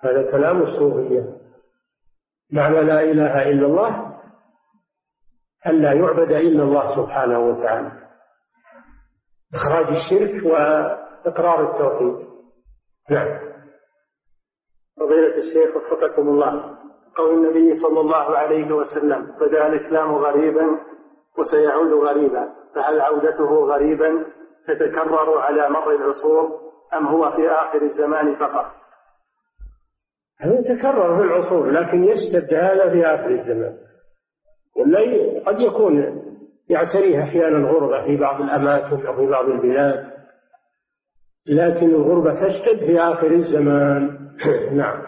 [0.00, 1.40] هذا كلام الصوفية.
[2.52, 4.20] معنى لا إله إلا الله
[5.66, 7.99] أن لا يعبد إلا الله سبحانه وتعالى.
[9.54, 12.28] إخراج الشرك وإقرار التوحيد.
[13.10, 13.50] نعم.
[14.96, 16.78] فضيلة الشيخ وفقكم الله.
[17.16, 20.80] قول النبي صلى الله عليه وسلم بدأ الإسلام غريبا
[21.38, 24.24] وسيعود غريبا فهل عودته غريبا
[24.66, 26.60] تتكرر على مر العصور
[26.94, 28.66] أم هو في آخر الزمان فقط؟
[30.40, 33.78] هذا يتكرر في العصور لكن يشتد هذا في آخر الزمان.
[34.76, 35.00] ولا
[35.46, 36.22] قد يكون
[36.70, 40.10] يعتريه أحيانا غربة في بعض الأماكن أو في بعض البلاد
[41.48, 44.18] لكن الغربة تشتد في آخر الزمان.
[44.80, 45.02] نعم.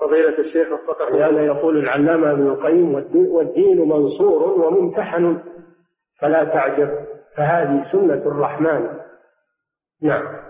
[0.00, 5.42] فضيلة الشيخ وفقه لهذا يقول العلامة ابن القيم والدين منصور وممتحن
[6.20, 6.90] فلا تعجب
[7.36, 8.98] فهذه سنة الرحمن.
[10.02, 10.46] نعم.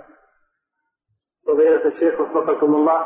[1.46, 3.04] فضيلة الشيخ وفقكم الله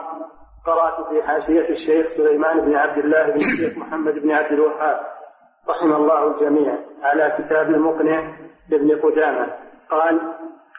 [0.66, 5.19] قرأت في حاشية الشيخ سليمان بن عبد الله بن الشيخ محمد بن عبد الوهاب
[5.68, 8.36] رحم الله الجميع على كتاب المقنع
[8.70, 9.46] لابن قدامة.
[9.90, 10.20] قال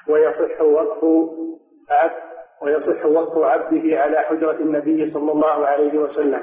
[0.09, 1.03] ويصح وقف
[1.89, 2.21] عبد
[2.61, 6.41] ويصح وقف عبده على حجرة النبي صلى الله عليه وسلم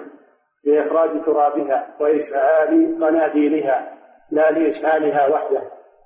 [0.64, 3.95] لإخراج ترابها وإشعال قناديلها
[4.30, 5.62] لا لإشعالها وحده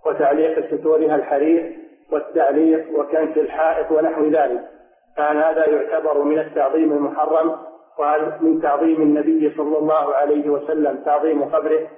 [0.06, 1.78] وتعليق ستورها الحرير
[2.12, 4.68] والتعليق وكنس الحائط ونحو ذلك.
[5.16, 7.56] كان هذا يعتبر من التعظيم المحرم
[7.98, 11.88] وهل من تعظيم النبي صلى الله عليه وسلم تعظيم قبره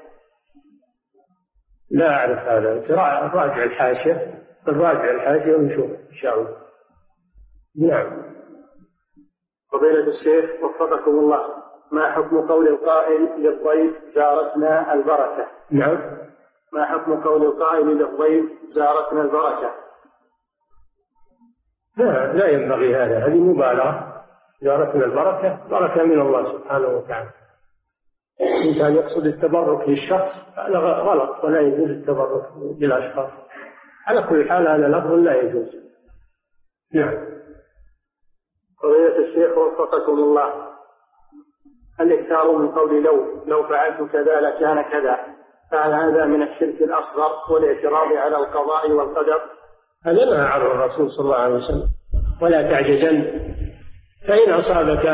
[1.95, 2.97] لا أعرف هذا.
[3.35, 4.45] راجع الحاشية.
[4.69, 6.57] نراجع الحاشية ونشوف إن شاء الله.
[7.89, 8.23] نعم.
[9.73, 11.45] فضيلة الشيخ وفقكم الله
[11.93, 15.99] ما حكم قول القائل للضيف زارتنا البركة؟ نعم.
[16.73, 19.75] ما حكم قول القائل للضيف زارتنا البركة؟
[21.97, 23.27] لا لا ينبغي هذا.
[23.27, 24.25] هذه مبالغة.
[24.63, 27.31] زارتنا البركة بركة من الله سبحانه وتعالى.
[28.41, 32.43] الإنسان يقصد التبرك للشخص هذا غلط ولا يجوز التبرك
[32.81, 33.31] بالأشخاص
[34.07, 35.69] على كل حال هذا لفظ لا يجوز.
[36.95, 37.15] نعم.
[38.83, 40.53] فضيلة الشيخ وفقكم الله.
[42.01, 45.17] الإكثار من قول لو لو فعلت كذا لكان كذا.
[45.71, 49.41] فهل هذا من الشرك الأصغر والاعتراض على القضاء والقدر؟
[50.05, 51.89] هذا نهى عنه الرسول صلى الله عليه وسلم.
[52.43, 53.45] ولا تعجزن.
[54.29, 55.07] فإن أصابك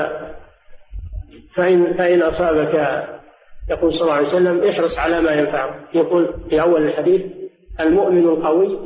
[1.54, 3.04] فإن فإن أصابك
[3.70, 7.22] يقول صلى الله عليه وسلم احرص على ما ينفعك يقول في أول الحديث
[7.80, 8.78] المؤمن القوي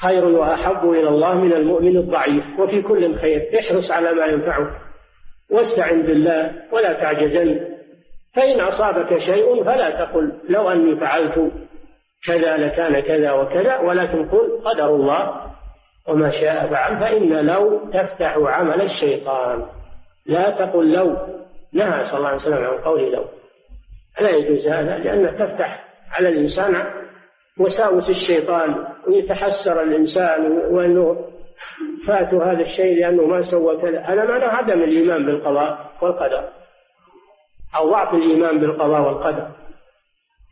[0.00, 4.70] خير وأحب إلى الله من المؤمن الضعيف وفي كل خير احرص على ما ينفعك
[5.50, 7.60] واستعن بالله ولا تعجزن.
[8.34, 11.52] فإن أصابك شيء فلا تقل لو أني فعلت
[12.26, 15.52] كذا لكان كذا وكذا ولكن قل قدر الله
[16.08, 19.66] وما شاء فعل فإن لو تفتح عمل الشيطان.
[20.26, 21.16] لا تقل لو
[21.72, 23.24] نهى صلى الله عليه وسلم عن قول لو
[24.20, 26.86] لا يجوز هذا؟ لأنه تفتح على الإنسان
[27.58, 31.28] وساوس الشيطان ويتحسر الإنسان وأنه
[32.06, 34.00] فاته هذا الشيء لأنه ما سوى كذا.
[34.00, 36.48] هذا معنى عدم الإيمان بالقضاء والقدر
[37.76, 39.48] أو ضعف الإيمان بالقضاء والقدر.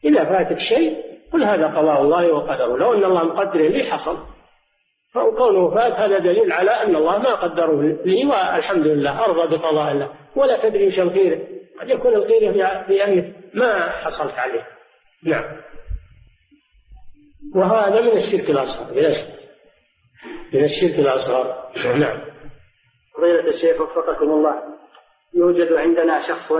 [0.04, 0.96] إذا فاتك شيء
[1.32, 2.76] قل هذا قضاء الله وقدره.
[2.76, 4.16] لو أن الله مقدر لي حصل.
[5.14, 10.08] فكونه فات هذا دليل على أن الله ما قدره لي والحمد لله أرضى بقضاء الله.
[10.36, 11.48] ولا تدري وش الخير
[11.80, 12.52] قد يكون الخير
[12.86, 14.66] في أنك ما حصلت عليه.
[15.24, 15.60] نعم.
[17.54, 18.94] وهذا من الشرك الأصغر.
[18.94, 19.40] بلا شك
[20.54, 21.72] من الشرك الأصغر.
[21.98, 22.20] نعم.
[23.16, 24.54] فضيلة الشيخ وفقكم الله.
[25.34, 26.52] يوجد عندنا شخص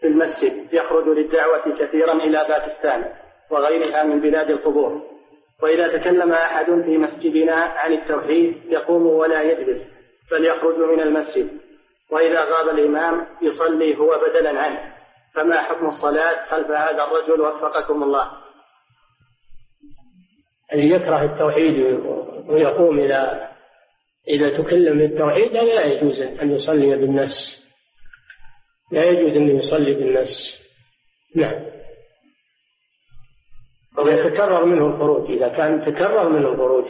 [0.00, 3.12] في المسجد يخرج للدعوة كثيرا إلى باكستان
[3.50, 5.02] وغيرها من بلاد القبور.
[5.62, 9.78] وإذا تكلم أحد في مسجدنا عن التوحيد يقوم ولا يجلس
[10.30, 11.63] بل يخرج من المسجد.
[12.10, 14.94] وإذا غاب الإمام يصلي هو بدلا عنه.
[15.34, 18.30] فما حكم الصلاة؟ خلف هذا الرجل وفقكم الله؟
[20.72, 21.78] الذي يكره التوحيد
[22.48, 23.48] ويقوم إلى
[24.28, 27.64] إذا تكلم بالتوحيد لا يجوز أن يصلي بالناس
[28.92, 30.58] لا يجوز أن يصلي بالناس
[31.36, 31.64] نعم.
[33.98, 36.84] ويتكرر منه الخروج إذا كان تكرر منه الخروج.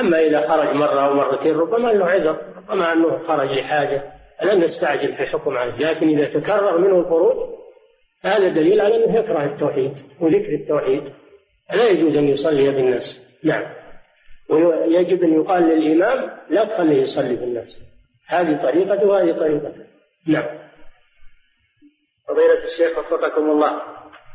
[0.00, 4.02] أما إذا خرج مرة أو مرتين ربما له عذر ربما أنه خرج لحاجة
[4.42, 7.58] لن نستعجل في الحكم عليه لكن إذا تكرر منه الخروج
[8.24, 11.02] هذا دليل على أنه يكره التوحيد وذكر التوحيد.
[11.74, 13.20] لا يجوز أن يصلي بالناس.
[13.44, 13.74] نعم.
[14.48, 17.78] ويجب أن يقال للإمام لا تخليه يصلي بالناس.
[18.28, 19.84] هذه طريقته وهذه طريقته.
[20.26, 20.58] نعم.
[22.28, 23.82] فضيلة الشيخ وفقكم الله.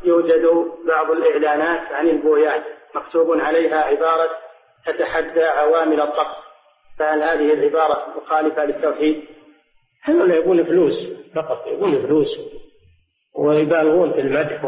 [0.06, 0.42] يوجد
[0.88, 2.64] بعض الإعلانات عن البويات
[2.96, 4.30] مكتوب عليها عبارة
[4.86, 6.54] تتحدى عوامل الطقس.
[7.00, 9.24] فهل هذه العبارة مخالفة للتوحيد؟
[10.04, 10.94] هذول يبون فلوس
[11.36, 12.40] فقط يبون فلوس
[13.36, 14.64] ويبالغون في المدح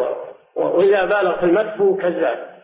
[0.55, 2.55] وإذا بالغ في المدح هو كذاب.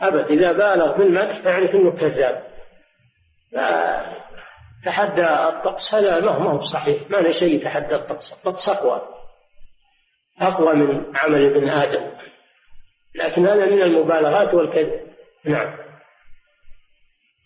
[0.00, 2.48] أبد إذا بالغ في المدح تعرف أنه كذاب.
[4.84, 7.10] تحدى الطقس هذا ما هو صحيح.
[7.10, 8.32] ما شيء يتحدى الطقس.
[8.32, 9.02] الطقس أقوى
[10.40, 12.10] أقوى من عمل ابن آدم.
[13.14, 15.00] لكن هذا من المبالغات والكذب.
[15.44, 15.87] نعم.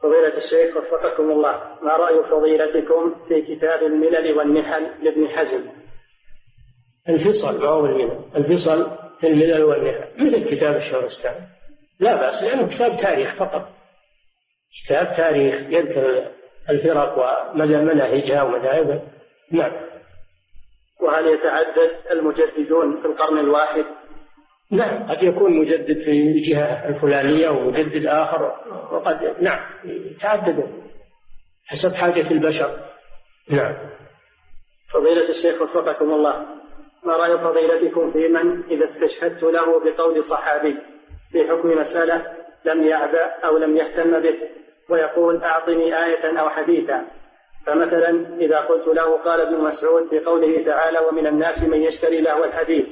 [0.02, 5.70] فضيلة الشيخ وفقكم الله ما رأي فضيلتكم في كتاب الملل والنحل لابن حزم؟
[7.08, 8.20] الفصل ما هو الملل.
[8.36, 8.90] الفصل
[9.20, 11.34] في الملل والنحل مثل كتاب الشهرستان
[12.00, 13.68] لا بأس لأنه كتاب تاريخ فقط.
[14.84, 16.26] كتاب تاريخ يذكر
[16.70, 17.18] الفرق
[17.54, 19.02] ومناهجها ومذاهبها.
[19.50, 19.72] نعم.
[21.00, 23.84] وهل يتعدد المجددون في القرن الواحد؟
[24.72, 25.08] نعم.
[25.08, 28.42] قد يكون مجدد في الجهة الفلانية ومجدد آخر.
[28.92, 29.60] وقد نعم.
[29.84, 30.82] يتعددون
[31.66, 32.78] حسب حاجة البشر.
[33.50, 33.74] نعم.
[34.92, 36.46] فضيلة الشيخ وفقكم الله
[37.04, 40.76] ما رأي فضيلتكم في من إذا استشهدت له بقول صحابي
[41.32, 42.26] في حكم مسألة
[42.64, 44.34] لم يعبأ أو لم يهتم به
[44.90, 47.06] ويقول أعطني آية أو حديثا؟
[47.66, 52.44] فمثلا إذا قلت له قال ابن مسعود في قوله تعالى ومن الناس من يشتري له
[52.44, 52.86] الحديث.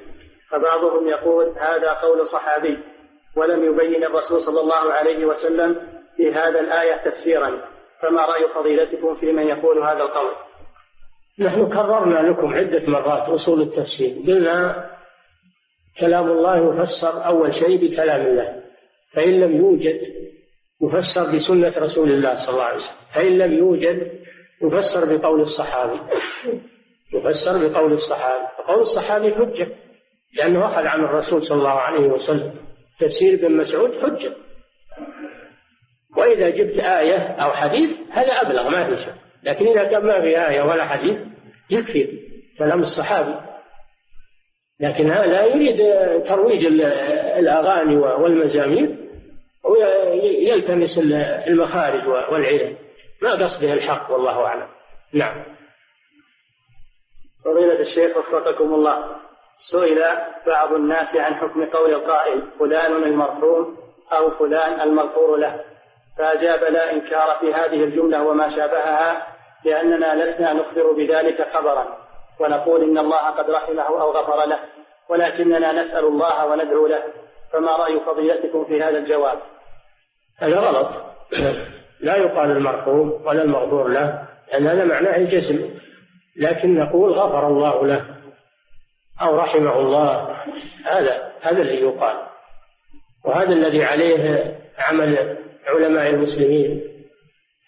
[0.50, 2.78] فبعضهم يقول هذا قول صحابي
[3.36, 5.76] ولم يبين الرسول صلى الله عليه وسلم
[6.16, 7.60] في هذا الآية تفسيرا.
[8.02, 10.32] فما رأي فضيلتكم في من يقول هذا القول؟
[11.38, 14.22] نحن كررنا لكم عدة مرات أصول التفسير.
[14.26, 14.90] قلنا
[16.00, 18.62] كلام الله يفسر أول شيء بكلام الله.
[19.14, 20.00] فإن لم يوجد
[20.82, 22.96] يفسر بسنة رسول الله صلى الله عليه وسلم.
[23.14, 24.20] فإن لم يوجد
[24.62, 26.00] يفسر بقول الصحابي.
[27.14, 28.46] يفسر بقول الصحابي.
[28.58, 29.68] فقول الصحابي حجة.
[30.38, 32.54] لأنه أخذ عن الرسول صلى الله عليه وسلم.
[33.00, 34.32] تفسير ابن مسعود حجة.
[36.16, 39.14] وإذا جبت آية أو حديث هذا أبلغ ما في شك.
[39.42, 41.18] لكن إذا كان ما في آية ولا حديث
[41.70, 42.20] يكفي
[42.58, 43.34] كلام الصحابي.
[44.80, 45.76] لكن هذا يريد
[46.24, 46.66] ترويج
[47.38, 48.96] الأغاني والمزامير
[49.64, 50.98] ويلتمس
[51.48, 52.76] المخارج والعلم.
[53.22, 54.68] ما قصده الحق والله أعلم.
[55.12, 55.44] نعم.
[57.44, 59.16] فضيلة الشيخ وفقكم الله.
[59.56, 60.04] سئل
[60.46, 63.76] بعض الناس عن حكم قول القائل فلان المرحوم
[64.12, 65.60] أو فلان المغفور له
[66.18, 69.26] فأجاب لا إنكار في هذه الجملة وما شابهها
[69.64, 71.86] لأننا لسنا نخبر بذلك خبرا
[72.40, 74.58] ونقول إن الله قد رحمه أو غفر له
[75.10, 77.02] ولكننا نسأل الله وندعو له
[77.52, 79.38] فما رأي فضيلتكم في هذا الجواب؟
[80.38, 80.88] هذا غلط.
[82.00, 85.70] لا يقال المرحوم ولا المغفور له لأن هذا معناه الجسم
[86.36, 88.19] لكن نقول غفر الله له.
[89.22, 90.36] أو رحمه الله
[90.84, 92.16] هذا هذا الذي يقال.
[93.24, 96.82] وهذا الذي عليه عمل علماء المسلمين.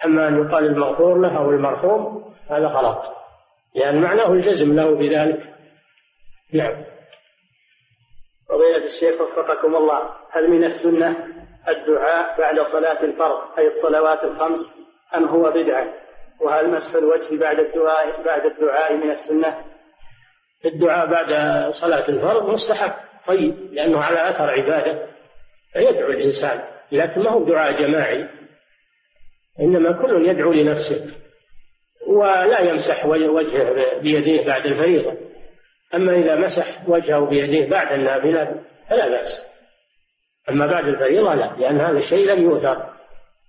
[0.05, 3.03] أما أن يقال المغفور له أو المرحوم هذا غلط.
[3.75, 5.53] لأن معناه الجزم له بذلك.
[6.53, 6.85] نعم.
[8.49, 11.27] فضيلة الشيخ وفقكم الله هل من السنة
[11.69, 14.59] الدعاء بعد صلاة الفرض أي الصلوات الخمس
[15.17, 15.95] أم هو بدعة؟
[16.41, 19.72] وهل مسح الوجه بعد الدعاء بعد الدعاء من السنة؟
[20.67, 21.29] الدعاء بعد
[21.71, 22.93] صلاة الفرض مستحب.
[23.27, 25.07] طيب لأنه على أثر عبادة
[25.73, 28.29] فيدعو الإنسان لكن ما هو دعاء جماعي.
[29.61, 31.07] إنما كل يدعو لنفسه
[32.07, 35.17] ولا يمسح وجهه بيديه بعد الفريضة.
[35.95, 39.43] أما إذا مسح وجهه بيديه بعد النافلة فلا بأس.
[40.51, 42.93] أما بعد الفريضة لا لأن هذا الشيء لم يؤثر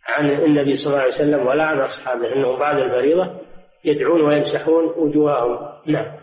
[0.08, 3.42] عن النبي صلى الله عليه وسلم ولا عن أصحابه أنهم بعد الفريضة
[3.86, 5.60] يدعون ويمسحون وجوههم.
[5.86, 6.23] نعم.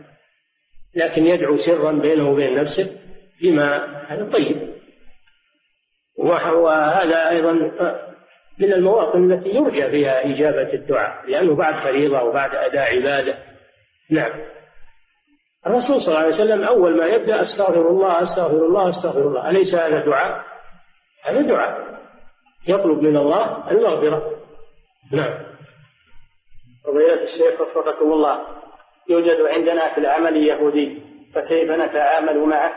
[0.94, 2.96] لكن يدعو سرا بينه وبين نفسه
[3.42, 4.70] بما هذا طيب.
[6.18, 7.52] وهذا أيضا
[8.58, 13.38] من المواطن التي يرجى فيها إجابة الدعاء لأنه بعد فريضة وبعد أداء عبادة.
[14.10, 14.32] نعم.
[15.66, 19.50] الرسول صلى الله عليه وسلم أول ما يبدأ أستغفر الله أستغفر الله أستغفر الله.
[19.50, 20.44] أليس هذا دعاء؟
[21.24, 22.00] هذا دعاء.
[22.68, 24.36] يطلب من الله المغفرة.
[25.12, 25.44] نعم.
[26.84, 28.59] فضيلة الشيخ وفقكم الله.
[29.10, 31.02] يوجد عندنا في العمل يهودي
[31.34, 32.72] فكيف نتعامل معه؟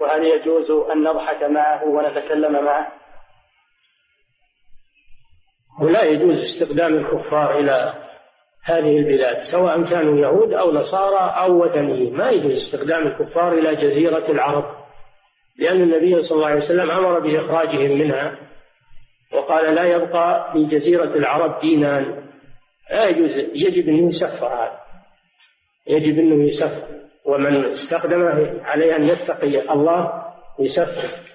[0.00, 2.92] وهل يجوز أن نضحك معه ونتكلم معه؟
[5.82, 7.94] ولا يجوز استخدام الكفار إلى
[8.64, 12.16] هذه البلاد سواء كانوا يهود أو نصارى أو وثنيين.
[12.16, 14.64] ما يجوز استخدام الكفار إلى جزيرة العرب
[15.58, 18.38] لأن النبي صلى الله عليه وسلم أمر بإخراجهم منها
[19.32, 22.26] وقال لا يبقى في جزيرة العرب دينان.
[22.90, 24.85] لا يجوز يجب أن يسفر هذا
[25.88, 28.22] يجب أنه يسفر ومن استخدم
[28.64, 30.24] عليه أن يتقي الله
[30.60, 31.26] يسفر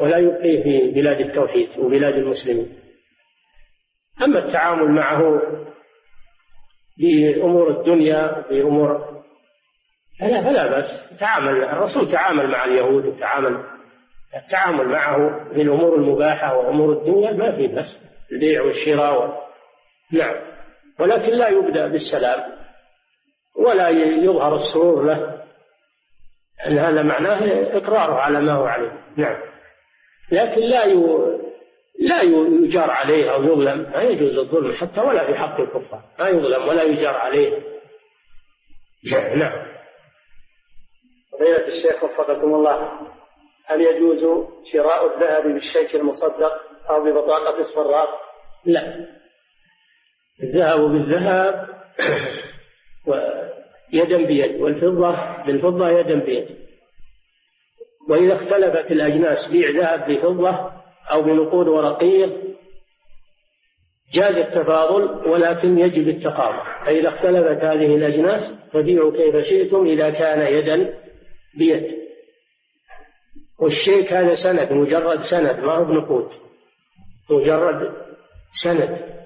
[0.00, 2.78] ولا يبقيه في بلاد التوحيد وبلاد المسلمين.
[4.24, 5.42] أما التعامل معه
[6.98, 9.18] بأمور الدنيا بأمور
[10.20, 11.18] فلا فلا بأس.
[11.20, 13.64] تعامل الرسول تعامل مع اليهود وتعامل
[14.36, 18.00] التعامل معه في الأمور المباحة وأمور الدنيا ما في بأس
[18.32, 19.48] البيع والشراء.
[20.12, 20.34] نعم.
[20.98, 22.57] ولكن لا يبدأ بالسلام.
[23.58, 23.88] ولا
[24.24, 25.42] يظهر السرور له.
[26.66, 27.40] أن هذا معناه
[27.76, 28.92] إقراره على ما هو عليه.
[29.16, 29.42] نعم.
[30.32, 30.84] لكن لا
[32.08, 32.22] لا
[32.64, 33.90] يجار عليه أو يظلم.
[33.90, 36.02] ما يجوز الظلم حتى ولا في حق الكفار.
[36.18, 37.62] ما يظلم ولا يجار عليه.
[39.36, 39.68] نعم.
[41.32, 43.00] فضيلة الشيخ وفقكم الله
[43.66, 46.52] هل يجوز شراء الذهب بالشيك المصدق
[46.90, 48.08] أو ببطاقة الصراف؟
[48.64, 49.06] لا.
[50.42, 51.68] الذهب بالذهب
[53.92, 56.46] يدا بيد والفضة بالفضة يدا بيد.
[58.08, 60.70] وإذا اختلفت الأجناس بيع ذهب بفضة
[61.12, 62.48] أو بنقود ورقيق
[64.12, 70.94] جاز التفاضل ولكن يجب التقابل فإذا اختلفت هذه الأجناس فبيعوا كيف شئتم إذا كان يدا
[71.58, 71.98] بيد.
[73.60, 76.28] والشيك هذا سند مجرد سند ما هو بنقود
[77.30, 77.92] مجرد
[78.50, 79.18] سند.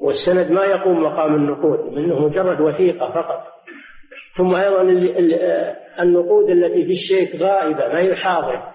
[0.00, 3.44] والسند ما يقوم مقام النقود منه مجرد وثيقة فقط.
[4.36, 4.82] ثم أيضا
[6.02, 8.74] النقود التي في الشيك غائبة ما هي حاضرة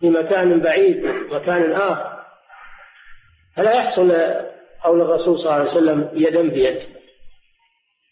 [0.00, 2.24] في مكان بعيد مكان آخر.
[3.56, 4.12] فلا يحصل
[4.84, 6.78] قول الرسول صلى الله عليه وسلم يدا بيد؟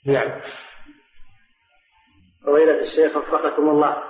[0.06, 0.40] نعم.
[2.46, 4.02] فضيلة الشيخ وفقكم الله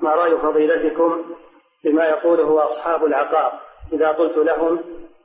[0.00, 1.24] ما رأي فضيلتكم
[1.84, 3.60] بما يقوله أصحاب العقار
[3.92, 4.80] إذا قلت لهم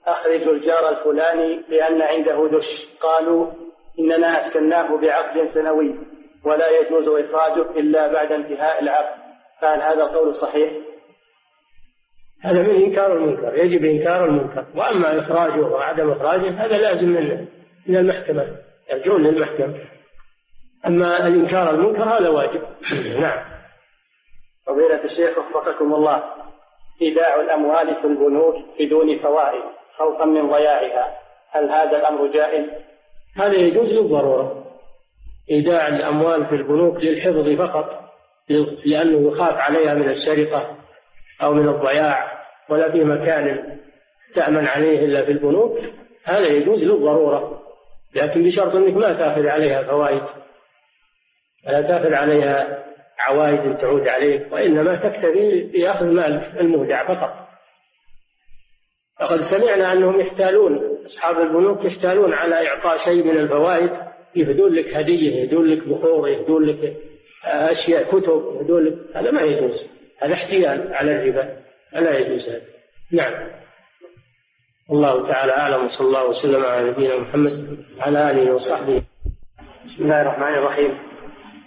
[0.08, 2.88] أخرجوا الجار الفلاني لأن عنده دش.
[3.02, 3.52] قالوا
[4.00, 5.96] إننا أسكناه بعقد سنوي
[6.44, 9.20] ولا يجوز إخراجه إلا بعد انتهاء العقد.
[9.62, 10.72] فهل هذا القول صحيح؟
[12.42, 14.66] هذا من إنكار المنكر يجب إنكار المنكر.
[14.76, 17.48] وأما إخراجه وعدم إخراجه هذا لازم من
[17.88, 18.48] من المحكمة
[18.92, 19.76] يرجعون للمحكمة.
[20.88, 22.62] أما الإنكار المنكر هذا واجب.
[23.22, 23.46] نعم.
[24.68, 26.24] فضيلة الشيخ وفقكم الله
[27.02, 29.64] إيداع الأموال في البنوك بدون فوائد.
[29.98, 31.18] خوفا من ضياعها.
[31.52, 32.66] هل هذا الأمر جائز؟
[33.36, 34.66] هذا يجوز للضرورة.
[35.52, 38.06] إيداع الأموال في البنوك للحفظ فقط
[38.86, 40.78] لأنه يخاف عليها من السرقة
[41.44, 43.78] أو من الضياع ولا في مكان
[44.36, 45.80] تأمن عليه إلا في البنوك.
[46.26, 47.62] هذا يجوز للضرورة
[48.16, 50.22] لكن بشرط أنك ما تأخذ عليها فوائد.
[51.68, 52.86] ولا تأخذ عليها
[53.20, 57.45] عوائد تعود عليك وإنما تكتفي بأخذ مال المودع فقط.
[59.20, 63.92] فقد سمعنا أنهم يحتالون أصحاب البنوك يحتالون على إعطاء شيء من الفوائد
[64.36, 66.98] يهدون لك هدية يهدون لك بخور يهدون لك
[67.46, 69.86] أشياء كتب يهدون لك هذا ما يجوز
[70.22, 71.58] هذا احتيال على الربا
[71.92, 72.62] فلا يجوز هذا.
[73.12, 73.50] نعم.
[74.92, 79.04] الله تعالى أعلم وصلى الله وسلم على نبينا محمد وعلى آله وصحبه.
[79.86, 80.98] بسم الله الرحمن الرحيم.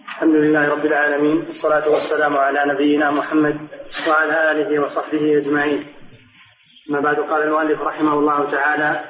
[0.05, 3.57] الحمد لله رب العالمين والصلاة والسلام على نبينا محمد
[4.09, 5.98] وعلى آله وصحبه أجمعين.
[6.89, 9.05] ما بعد قال المؤلف رحمه الله تعالى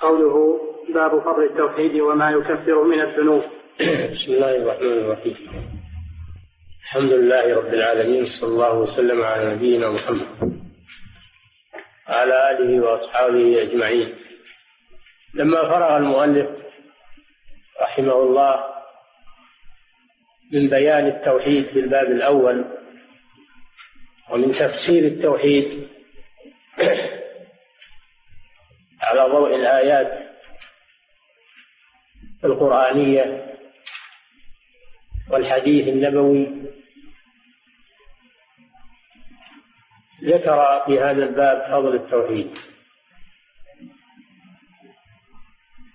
[0.00, 0.60] قوله
[0.94, 3.42] باب فضل التوحيد وما يكفر من الذنوب.
[4.12, 5.36] بسم الله الرحمن الرحيم.
[6.82, 10.28] الحمد لله رب العالمين صلى الله وسلم على نبينا محمد
[12.08, 14.14] وعلى آله وأصحابه أجمعين.
[15.34, 16.48] لما فرغ المؤلف
[17.82, 18.64] رحمه الله
[20.52, 22.64] من بيان التوحيد في الباب الأول
[24.30, 25.97] ومن تفسير التوحيد
[29.02, 30.28] على ضوء الآيات
[32.44, 33.54] القرآنية
[35.30, 36.46] والحديث النبوي
[40.24, 42.50] ذكر في هذا الباب فضل التوحيد.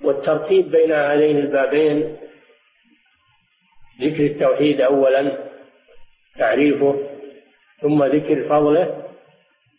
[0.02, 2.18] والترتيب بين هذين البابين
[4.02, 5.50] ذكر التوحيد أولا
[6.38, 7.10] تعريفه
[7.82, 9.03] ثم ذكر فضله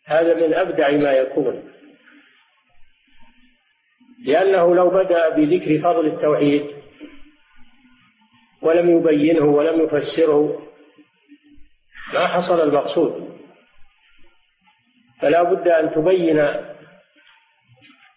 [0.07, 1.72] هذا من أبدع ما يكون.
[4.26, 6.66] لأنه لو بدأ بذكر فضل التوحيد
[8.62, 10.68] ولم يبينه ولم يفسره
[12.14, 13.38] ما حصل المقصود.
[15.20, 16.40] فلا بد أن تبين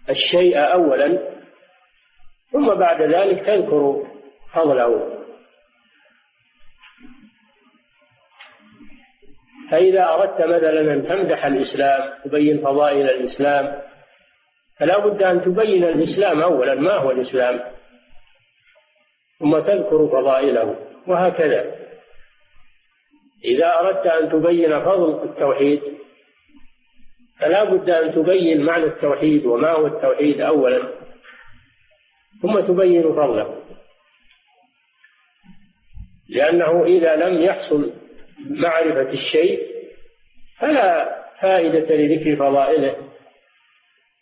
[0.09, 1.37] الشيء أولا
[2.51, 4.07] ثم بعد ذلك تذكر
[4.53, 5.16] فضله.
[9.71, 13.81] فإذا أردت مثلا أن تمدح الإسلام تبين فضائل الإسلام
[14.79, 17.59] فلا بد أن تبين الإسلام أولا ما هو الإسلام
[19.39, 20.75] ثم تذكر فضائله
[21.07, 21.75] وهكذا.
[23.45, 25.81] إذا أردت أن تبين فضل التوحيد
[27.39, 30.93] فلا بد أن تبين معنى التوحيد وما هو التوحيد أولا
[32.41, 33.63] ثم تبين فضله.
[36.29, 38.06] لأنه إذا لم يحصل
[38.49, 39.59] معرفة الشيء
[40.59, 42.95] فلا فائدة لذكر فضائله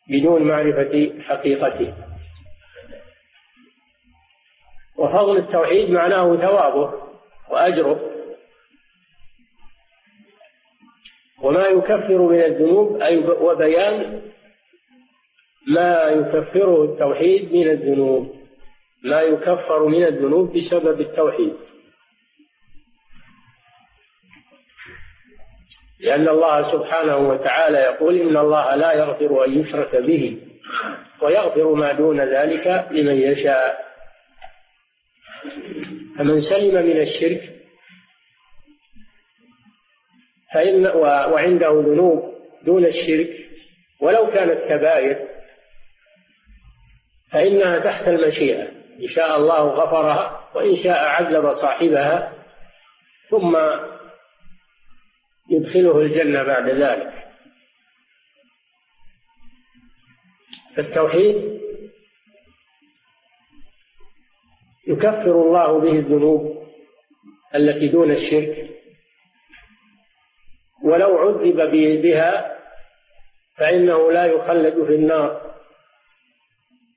[0.09, 1.93] بدون معرفة حقيقته.
[4.97, 6.93] وفضل التوحيد معناه ثوابه
[7.51, 8.11] وأجره.
[11.43, 14.21] وما يكفر من الذنوب أي وبيان
[15.67, 18.35] ما يكفره التوحيد من الذنوب.
[19.03, 21.55] ما يكفر من الذنوب بسبب التوحيد.
[26.05, 30.41] لأن الله سبحانه وتعالى يقول إن الله لا يغفر أن يشرك به
[31.21, 33.85] ويغفر ما دون ذلك لمن يشاء.
[36.17, 37.41] فمن سلم من الشرك
[40.53, 42.35] فإن وعنده ذنوب
[42.65, 43.29] دون الشرك
[44.01, 45.27] ولو كانت كبائر
[47.31, 48.67] فإنها تحت المشيئة.
[49.01, 52.33] إن شاء الله غفرها وإن شاء عذب صاحبها
[53.29, 53.57] ثم
[55.55, 57.25] يدخله الجنة بعد ذلك.
[60.75, 61.61] فالتوحيد
[64.87, 66.65] يكفر الله به الذنوب
[67.55, 68.69] التي دون الشرك
[70.83, 72.57] ولو عذب بها
[73.57, 75.55] فإنه لا يخلد في النار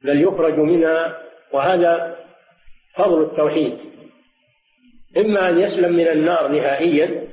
[0.05, 2.19] بل يخرج منها وهذا
[2.95, 3.79] فضل التوحيد.
[5.17, 7.29] إما أن يسلم من النار نهائيا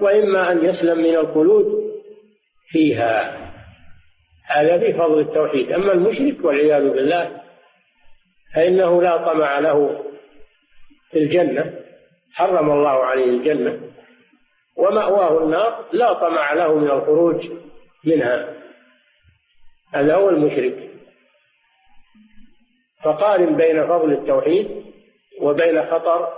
[0.00, 1.66] وإما أن يسلم من الخلود
[2.68, 3.46] فيها.
[4.46, 5.72] هذا في فضل التوحيد.
[5.72, 7.42] أما المشرك والعياذ بالله
[8.54, 10.04] فإنه لا طمع له
[11.10, 11.80] في الجنة.
[12.34, 13.80] حرم الله عليه الجنة.
[14.76, 17.48] ومأواه النار لا طمع له من الخروج
[18.04, 18.56] منها.
[19.94, 20.90] هذا هو المشرك.
[23.04, 24.84] فقارن بين فضل التوحيد
[25.40, 26.32] وبين خطر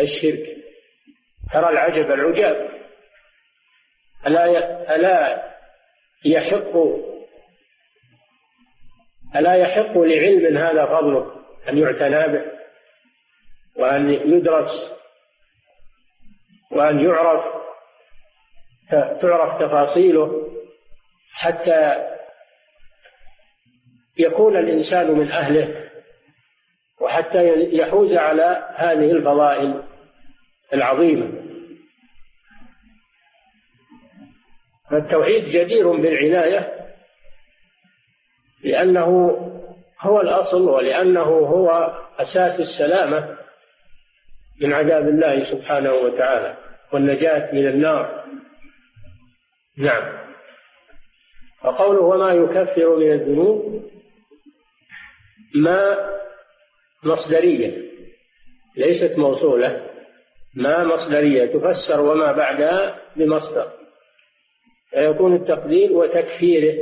[0.00, 0.56] الشرك.
[1.52, 2.81] ترى العجب العجاب.
[4.26, 5.42] ألا ألا
[6.26, 6.76] يحق
[9.36, 11.32] ألا يحق لعلم هذا فضله
[11.68, 12.44] أن يعتنى به
[13.76, 14.92] وأن يدرس
[16.70, 17.62] وأن يعرف
[19.20, 20.48] تعرف تفاصيله
[21.32, 22.08] حتى
[24.18, 25.90] يكون الإنسان من أهله
[27.00, 29.82] وحتى يحوز على هذه الفضائل
[30.74, 31.41] العظيمة.
[34.92, 36.72] فالتوحيد جدير بالعناية
[38.64, 39.06] لأنه
[40.00, 41.70] هو الأصل ولأنه هو
[42.18, 43.38] أساس السلامة
[44.62, 46.56] من عذاب الله سبحانه وتعالى
[46.92, 48.24] والنجاة من النار.
[49.78, 50.22] نعم.
[51.64, 53.90] وقوله وما يكفر من الذنوب
[55.54, 55.96] ما
[57.04, 57.82] مصدرية
[58.76, 59.86] ليست موصولة.
[60.54, 63.81] ما مصدرية تفسر وما بعدها بمصدر.
[64.92, 66.78] فيكون التقدير وتكفيره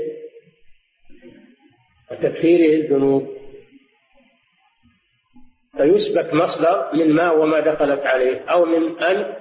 [2.11, 3.37] وتكفيره الذنوب.
[5.77, 9.37] فيسبك مصدر من ما وما دخلت عليه أو من أن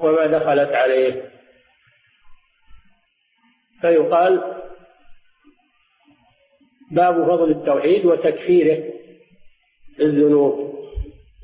[0.00, 1.30] وما دخلت عليه.
[3.80, 4.62] فيقال
[6.90, 8.92] باب فضل التوحيد وتكفيره
[10.00, 10.78] الذنوب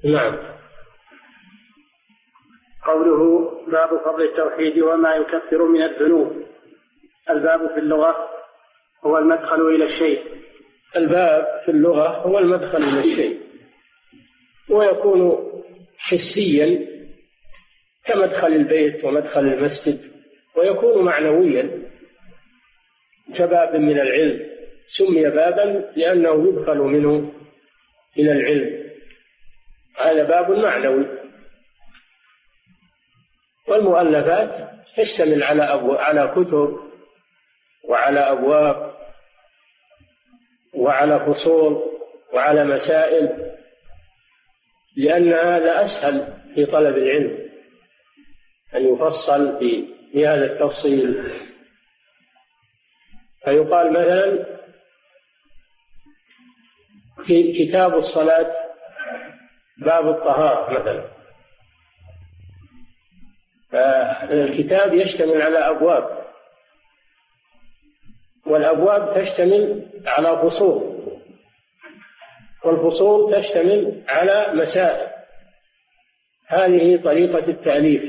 [0.05, 0.54] نعم.
[2.87, 6.43] قوله باب فضل التوحيد وما يكفر من الذنوب.
[7.30, 8.16] الباب في اللغة
[9.05, 10.22] هو المدخل إلى الشيء.
[10.97, 13.41] الباب في اللغة هو المدخل إلى الشيء.
[14.70, 15.51] ويكون
[15.99, 16.89] حسيا
[18.05, 20.01] كمدخل البيت ومدخل المسجد
[20.57, 21.82] ويكون معنويا
[23.39, 24.55] كباب من العلم.
[24.87, 27.32] سمي بابا لأنه يدخل منه
[28.18, 28.85] إلى العلم.
[30.05, 31.24] هذا باب معنوي.
[33.69, 36.79] والمؤلفات تشتمل على أبو على كتب
[37.89, 38.95] وعلى أبواب
[40.75, 41.83] وعلى فصول
[42.33, 43.55] وعلى مسائل
[44.97, 47.45] لأن هذا أسهل في طلب العلم
[48.75, 49.59] أن يفصل
[50.15, 51.33] بهذا التفصيل.
[53.45, 54.47] فيقال مثلا
[57.27, 58.55] في كتاب الصلاة
[59.79, 61.14] باب الطهارة مثلا.
[63.75, 66.25] فالكتاب يشتمل على أبواب
[68.47, 70.95] والأبواب تشتمل على فصول
[72.64, 75.11] والفصول تشتمل على مسائل.
[76.49, 78.03] هذه طريقة التأليف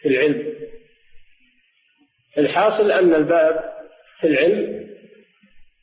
[0.00, 0.52] في العلم.
[2.38, 3.72] الحاصل أن الباب
[4.20, 4.86] في العلم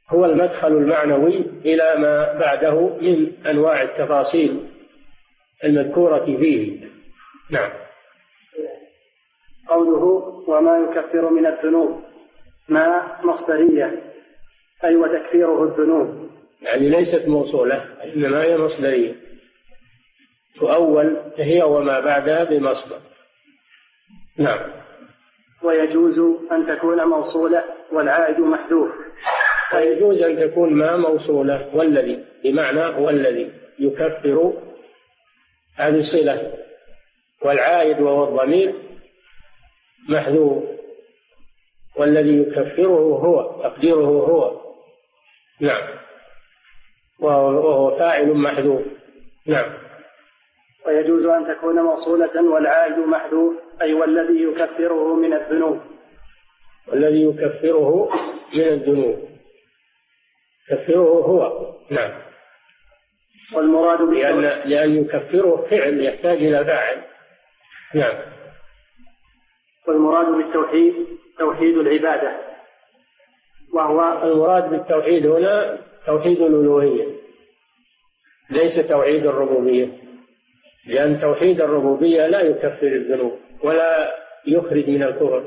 [0.09, 4.67] هو المدخل المعنوي إلى ما بعده من أنواع التفاصيل
[5.63, 6.79] المذكورة فيه.
[7.49, 7.82] نعم.
[9.73, 10.03] قوله
[10.47, 12.01] وما يكفر من الذنوب.
[12.69, 14.01] ما مصدرية
[14.83, 16.29] أي وتكفيره الذنوب.
[16.61, 19.15] يعني ليست موصولة إنما هي مصدرية.
[20.59, 22.99] تؤول هي وما بعدها بمصدر.
[24.37, 24.71] نعم.
[25.63, 26.19] ويجوز
[26.51, 28.91] أن تكون موصولة والعائد محذوف.
[29.75, 34.53] ويجوز أن تكون ما موصولة والذي بمعنى والذي يكفر
[35.75, 36.53] هذه صلة.
[37.45, 38.73] والعائد وهو الضمير
[40.09, 40.63] محذوف
[41.95, 44.61] والذي يكفره هو تقديره هو.
[45.59, 45.83] نعم.
[47.19, 48.81] وهو فاعل محذوف
[49.47, 49.73] نعم.
[50.85, 55.81] ويجوز أن تكون موصولة والعائد محذوف أي والذي يكفره من الذنوب.
[56.87, 58.09] والذي يكفره
[58.55, 59.29] من الذنوب.
[60.71, 61.73] يكفره هو.
[61.89, 62.11] نعم.
[63.55, 67.01] والمراد لأن لأن يكفره فعل يحتاج إلى فاعل.
[67.95, 68.42] نعم.
[69.87, 70.93] والمراد بالتوحيد
[71.39, 72.37] توحيد العبادة
[73.73, 77.07] وهو المراد بالتوحيد هنا توحيد الألوهية
[78.49, 79.87] ليس توحيد الربوبية
[80.87, 84.13] لأن توحيد الربوبية لا يكفر الذنوب ولا
[84.47, 85.43] يخرج من الكفر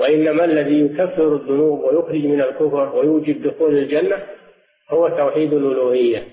[0.00, 4.22] وإنما الذي يكفر الذنوب ويخرج من الكفر ويوجب دخول الجنة
[4.90, 6.26] هو توحيد الألوهية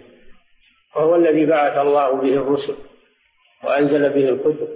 [0.96, 2.76] وهو الذي بعث الله به الرسل
[3.64, 4.68] وأنزل به الكتب.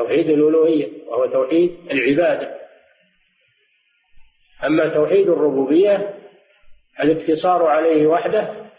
[0.00, 2.60] توحيد الألوهية وهو توحيد العبادة.
[4.64, 6.14] أما توحيد الربوبية
[7.00, 8.70] الاقتصار عليه وحده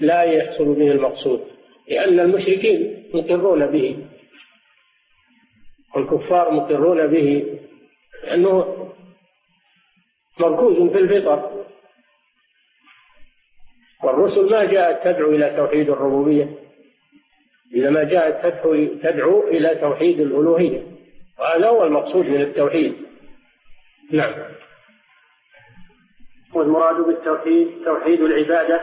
[0.00, 1.44] لا يحصل به المقصود
[1.90, 4.06] لأن المشركين مقرون به
[5.94, 7.58] والكفار مقرون به
[8.24, 8.90] لأنه
[10.40, 11.64] مركوز في الفطر.
[14.04, 16.63] والرسل ما جاءت تدعو إلى توحيد الربوبية.
[17.76, 18.56] إنما جاءت
[19.02, 20.82] تدعو إلى توحيد الألوهية.
[21.38, 22.94] وهذا هو المقصود من التوحيد.
[24.12, 24.34] نعم.
[26.54, 28.80] والمراد بالتوحيد توحيد العبادة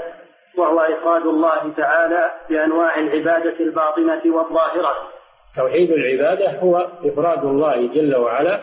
[0.58, 4.96] وهو إفراد الله تعالى بأنواع العبادة الباطنة والظاهرة.
[5.56, 8.62] توحيد العبادة هو إفراد الله جل وعلا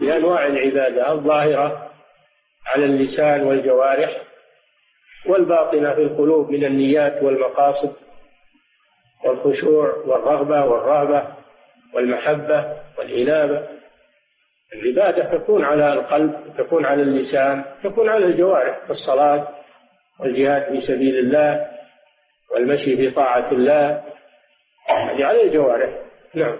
[0.00, 1.90] بأنواع العبادة الظاهرة
[2.66, 4.22] على اللسان والجوارح
[5.28, 7.92] والباطنة في القلوب من النيات والمقاصد.
[9.24, 11.36] والخشوع والرغبة والرهبة
[11.94, 13.68] والمحبة والإنابة.
[14.74, 19.48] العبادة تكون على القلب تكون على اللسان تكون على الجوارح في الصلاة
[20.20, 21.68] والجهاد في سبيل الله
[22.54, 24.04] والمشي في طاعة الله.
[24.88, 26.02] هذه على الجوارح.
[26.34, 26.58] نعم.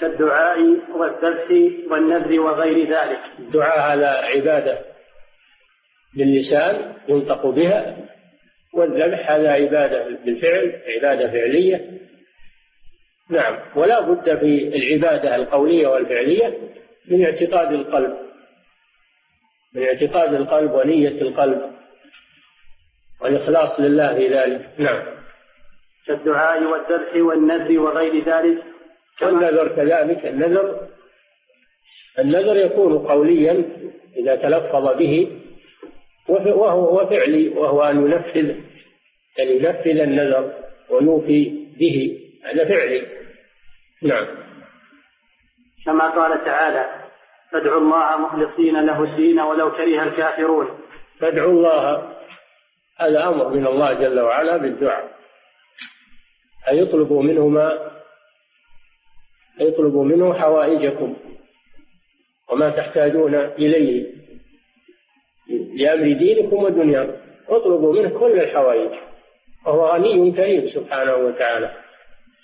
[0.00, 0.58] كالدعاء
[0.96, 1.48] والذبح
[1.90, 3.20] والنذر وغير ذلك.
[3.38, 4.78] الدعاء هذا عبادة
[6.16, 7.96] باللسان ينطق بها.
[8.74, 12.00] والذبح هذا عبادة بالفعل عبادة فعلية.
[13.30, 16.58] نعم ولا بد في العبادة القولية والفعلية
[17.08, 18.16] من اعتقاد القلب
[19.74, 21.70] من اعتقاد القلب ونية القلب
[23.20, 24.68] والإخلاص لله في ذلك.
[24.78, 25.02] نعم.
[26.06, 28.62] كالدعاء والذبح والنذر وغير ذلك.
[29.22, 30.88] والنذر كذلك النذر
[32.18, 33.64] النذر يكون قوليا
[34.16, 35.39] إذا تلفظ به
[36.28, 38.50] وهو فعلي وهو أن ينفذ
[39.40, 40.54] أن ينفذ النذر
[40.90, 42.20] ويوفي به.
[42.44, 43.06] هذا فعلي.
[44.02, 44.26] نعم.
[45.86, 47.04] كما قال تعالى
[47.52, 50.78] فادعوا الله مخلصين له الدين ولو كره الكافرون.
[51.20, 52.12] فادعوا الله.
[53.00, 55.10] هذا أمر من الله جل وعلا بالدعاء.
[56.72, 57.90] أن يطلبوا منه ما
[60.04, 61.16] منه حوائجكم
[62.50, 64.19] وما تحتاجون إليه.
[65.78, 67.16] لأمر دينكم ودنياكم
[67.48, 68.90] اطلبوا منه كل الحوائج.
[69.66, 71.70] وهو غني كريم سبحانه وتعالى.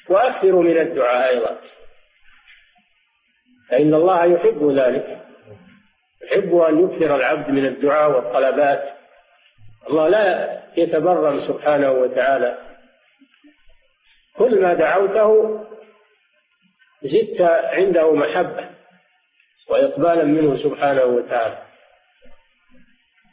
[0.09, 1.59] وأكثروا من الدعاء أيضا.
[3.71, 5.23] فإن الله يحب ذلك.
[6.23, 8.97] يحب أن يكثر العبد من الدعاء والطلبات.
[9.91, 12.59] الله لا يتبرم سبحانه وتعالى.
[14.37, 15.61] كل ما دعوته
[17.03, 17.41] زدت
[17.73, 18.71] عنده محبة
[19.71, 21.66] وإقبالا منه سبحانه وتعالى.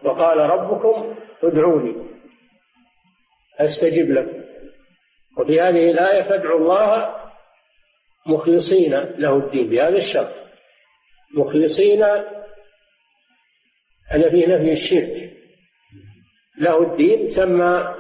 [0.03, 1.95] وقال ربكم ادعوني
[3.59, 4.43] أستجب لكم.
[5.37, 7.15] وفي هذه الآية فادعوا الله
[8.27, 10.33] مخلصين له الدين بهذا الشرط.
[11.37, 12.03] مخلصين
[14.09, 15.33] هذا فيه نفي الشرك.
[16.57, 17.95] له الدين سمى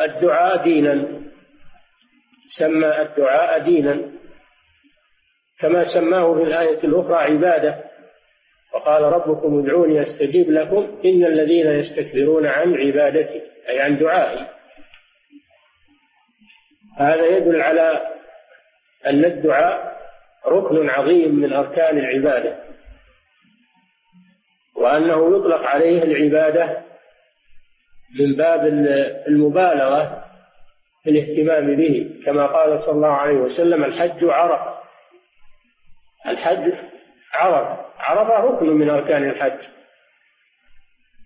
[0.00, 1.20] الدعاء دينا
[2.46, 4.10] سمى الدعاء دينا.
[5.60, 7.84] كما سماه في الآية الأخرى عبادة.
[8.84, 14.46] وقال ربكم ادعوني أستجيب لكم إن الذين يستكبرون عن عبادتي أي عن دعائي.
[16.96, 18.02] هذا يدل على
[19.06, 19.96] أن الدعاء
[20.46, 22.64] ركن عظيم من أركان العبادة
[24.76, 26.82] وأنه يطلق عليه العبادة
[28.20, 28.66] من باب
[29.28, 30.24] المبالغة
[31.02, 34.78] في الاهتمام به كما قال صلى الله عليه وسلم الحج عرفة.
[36.26, 36.72] الحج
[37.34, 37.83] عرفة.
[38.04, 39.58] عرفة ركن من أركان الحج.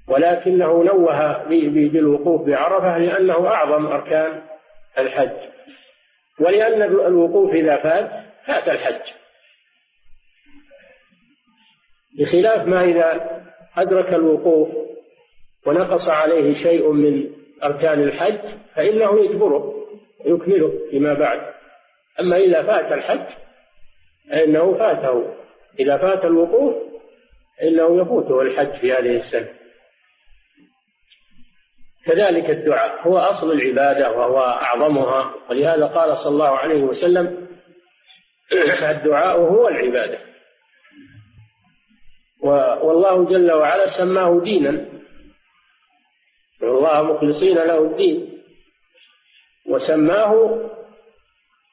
[0.08, 1.44] ولكنه نوه
[1.88, 4.42] بالوقوف بعرفة لأنه أعظم أركان
[4.98, 5.50] الحج.
[6.40, 8.10] ولأن الوقوف إذا فات
[8.46, 9.12] فات الحج.
[12.18, 13.40] بخلاف ما إذا
[13.76, 14.68] أدرك الوقوف
[15.66, 17.30] ونقص عليه شيء من
[17.64, 18.40] أركان الحج
[18.74, 19.74] فإنه يجبره
[20.26, 21.54] ويكمله فيما بعد.
[22.20, 23.34] أما إذا فات الحج
[24.30, 25.34] فإنه فاته.
[25.80, 26.74] إذا فات الوقوف
[27.58, 29.48] فإنه يفوته الحج في هذه السنة.
[32.06, 35.34] كذلك الدعاء هو أصل العبادة وهو أعظمها.
[35.50, 37.48] ولهذا قال صلى الله عليه وسلم
[38.82, 40.18] الدعاء هو العبادة.
[42.82, 44.88] والله جل وعلا سماه دينا.
[46.62, 48.42] الله مخلصين له الدين.
[49.66, 50.60] وسماه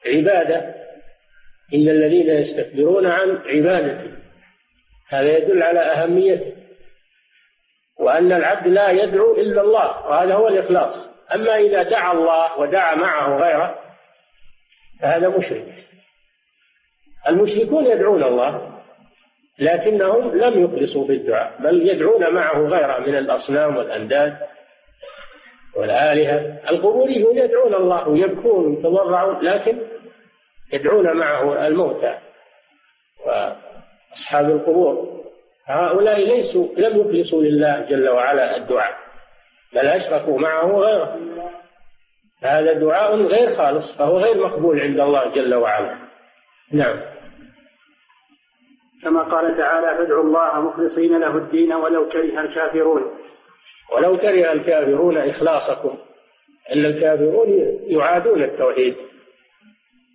[0.06, 0.75] عبادة.
[1.74, 4.16] إن الذين يستكبرون عن عبادته
[5.08, 6.52] هذا يدل على أهميته.
[8.00, 11.08] وأن العبد لا يدعو إلا الله وهذا هو الإخلاص.
[11.34, 13.78] أما إذا دعا الله ودعا معه غيره
[15.00, 15.74] فهذا مشرك.
[17.28, 18.80] المشركون يدعون الله
[19.58, 24.36] لكنهم لم يخلصوا في الدعاء بل يدعون معه غيره من الأصنام والأنداد
[25.76, 26.60] والآلهة.
[26.70, 29.78] القبوريون يدعون الله ويبكون ويتضرعون لكن
[30.72, 32.18] يدعون معه الموتى
[33.26, 35.16] وأصحاب القبور.
[35.66, 38.96] هؤلاء ليسوا لم يخلصوا لله جل وعلا الدعاء
[39.72, 41.20] بل أشركوا معه غيره
[42.42, 45.98] هذا دعاء غير خالص فهو غير مقبول عند الله جل وعلا.
[46.72, 47.00] نعم.
[49.02, 53.02] كما قال تعالى فادعوا الله مخلصين له الدين ولو كره الكافرون.
[53.92, 55.98] ولو كره الكافرون إخلاصكم.
[56.72, 57.48] إن الكافرون
[57.86, 58.96] يعادون التوحيد.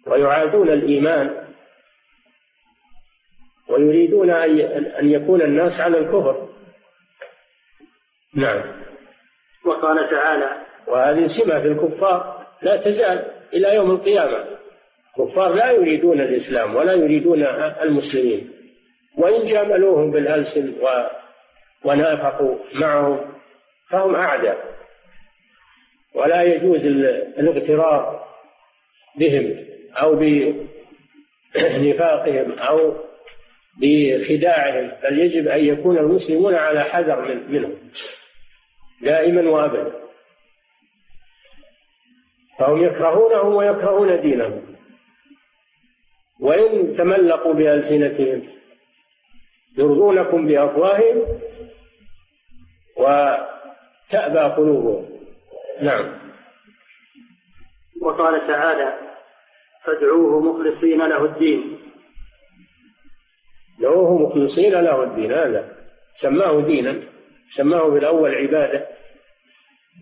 [0.07, 1.47] ويعادون الإيمان
[3.69, 4.29] ويريدون
[4.99, 6.49] أن يكون الناس على الكفر.
[8.35, 8.81] نعم.
[9.65, 14.57] وقال تعالى وهذه سمة في الكفار لا تزال إلى يوم القيامة.
[15.19, 17.43] الكفار لا يريدون الإسلام ولا يريدون
[17.81, 18.51] المسلمين.
[19.17, 20.75] وإن جاملوهم بالألسن
[21.83, 23.33] ونافقوا معهم
[23.89, 24.71] فهم أعداء.
[26.15, 26.85] ولا يجوز
[27.39, 28.23] الاغترار
[29.19, 29.70] بهم.
[29.95, 30.15] أو
[31.55, 32.95] بنفاقهم أو
[33.81, 37.77] بخداعهم بل يجب أن يكون المسلمون على حذر من منهم
[39.01, 40.01] دائما وأبدا.
[42.59, 44.75] فهم يكرهونهم ويكرهون دينهم.
[46.39, 48.47] وإن تملقوا بألسنتهم
[49.77, 51.25] يرضونكم بأفواههم
[52.97, 55.09] وتأبى قلوبهم.
[55.81, 56.21] نعم.
[58.01, 59.10] وقال تعالى
[59.85, 61.79] فادعوه مخلصين له الدين.
[63.81, 65.75] دعوه مخلصين له الدين هذا
[66.15, 67.03] سماه دينا
[67.49, 68.87] سماه بالأول عبادة.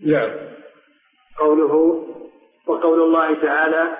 [0.06, 0.30] نعم.
[1.38, 2.04] قوله
[2.66, 3.96] وقول الله تعالى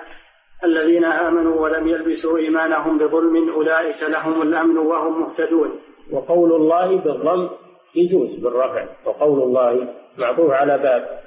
[0.63, 5.79] الذين آمنوا ولم يلبسوا إيمانهم بظلم أولئك لهم الأمن وهم مهتدون.
[6.11, 7.49] وقول الله بالضم
[7.95, 8.87] يجوز بالرفع.
[9.05, 11.21] وقول الله معطوف على باب.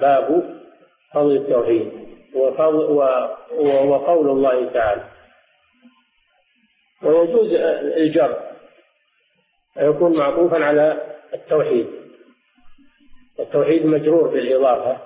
[0.00, 0.60] باب
[1.14, 2.09] فضل التوحيد.
[2.34, 5.04] وقول الله تعالى.
[7.02, 7.52] ويجوز
[7.96, 8.50] الجر
[9.76, 11.86] يكون معطوفا على التوحيد.
[13.40, 14.98] التوحيد مجرور بالإضافة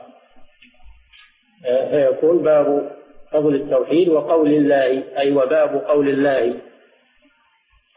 [1.90, 2.96] فيكون باب
[3.32, 6.60] فضل التوحيد وقول الله أي وباب قول الله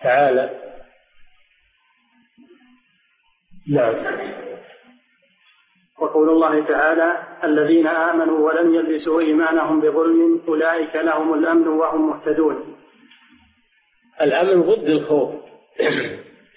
[0.03, 0.49] تعالى.
[3.69, 3.95] نعم.
[5.99, 12.77] وقول الله تعالى الذين آمنوا ولم يلبسوا إيمانهم بظلم أولئك لهم الأمن وهم مهتدون.
[14.21, 15.35] الأمن ضد الخوف.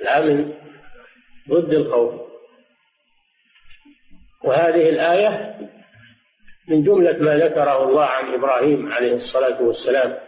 [0.00, 0.52] الأمن
[1.50, 2.14] ضد الخوف.
[4.44, 5.58] وهذه الآية
[6.68, 10.18] من جملة ما ذكره الله عن إبراهيم عليه الصلاة والسلام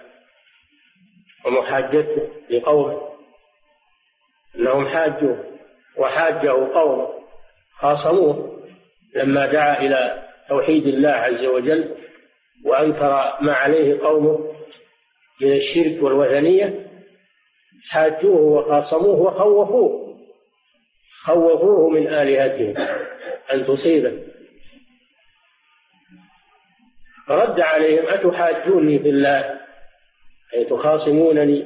[1.46, 3.12] ومحاجته لقومه.
[4.56, 5.36] أنهم حاجوا
[5.98, 7.08] وحاجه قوم
[7.78, 8.62] خاصموه
[9.14, 11.94] لما دعا إلى توحيد الله عز وجل
[12.64, 14.52] وأنكر ما عليه قومه
[15.40, 16.86] من الشرك والوثنية
[17.90, 20.18] حاجوه وخاصموه وخوفوه.
[21.24, 22.74] خوفوه من آلهتهم
[23.52, 24.22] أن تصيبه.
[27.28, 29.60] رد عليهم أتحاجوني في الله؟
[30.54, 31.62] أي تخاصمونني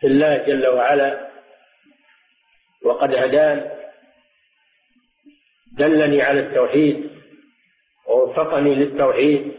[0.00, 1.30] في الله جل وعلا؟
[2.84, 3.70] وقد هدان
[5.78, 7.09] دلني على التوحيد.
[8.10, 9.52] ووفقني للتوحيد.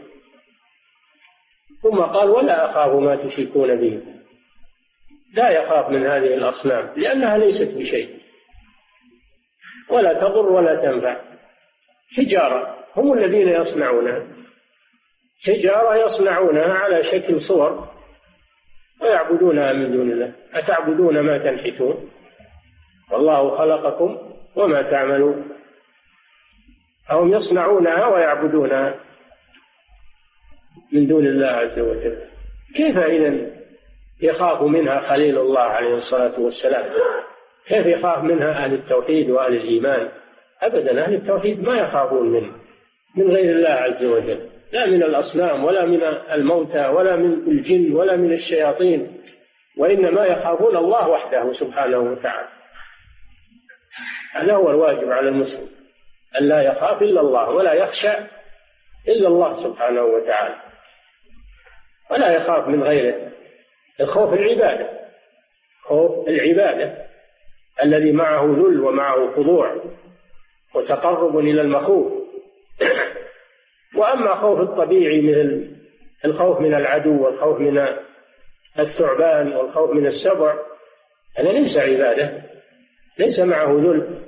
[1.82, 4.02] ثم قال ولا أخاف ما تشركون به.
[5.36, 8.18] لا يخاف من هذه الأصنام لأنها ليست بشيء.
[9.90, 11.20] ولا تضر ولا تنفع.
[12.16, 14.26] حجارة هم الذين يصنعونها.
[15.46, 17.88] حجارة يصنعونها على شكل صور
[19.02, 20.32] ويعبدونها من دون الله.
[20.54, 22.10] أتعبدون ما تنحتون؟
[23.12, 24.18] والله خلقكم
[24.56, 25.61] وما تعملون.
[27.10, 28.94] أهم يصنعونها ويعبدونها
[30.92, 32.18] من دون الله عز وجل.
[32.76, 33.46] كيف إذا
[34.22, 36.84] يخاف منها خليل الله عليه الصلاة والسلام؟
[37.66, 40.08] كيف يخاف منها أهل التوحيد وأهل الإيمان؟
[40.62, 42.52] أبدا أهل التوحيد ما يخافون منه
[43.16, 44.48] من غير الله عز وجل.
[44.72, 46.02] لا من الأصنام ولا من
[46.32, 49.20] الموتى ولا من الجن ولا من الشياطين
[49.78, 52.48] وإنما يخافون الله وحده سبحانه وتعالى.
[54.32, 55.81] هذا هو الواجب على المسلم.
[56.40, 58.12] أن لا يخاف إلا الله ولا يخشى
[59.08, 60.56] إلا الله سبحانه وتعالى.
[62.10, 63.32] ولا يخاف من غيره.
[64.00, 64.88] الخوف العبادة.
[65.82, 67.06] خوف العبادة.
[67.82, 69.82] الذي معه ذل ومعه خضوع
[70.74, 72.12] وتقرب إلى المخوف.
[73.96, 75.76] وأما خوف الطبيعي مثل
[76.24, 77.78] الخوف من العدو والخوف من
[78.78, 80.58] الثعبان والخوف من السبع
[81.38, 82.42] هذا ليس عبادة.
[83.18, 84.21] ليس معه ذل.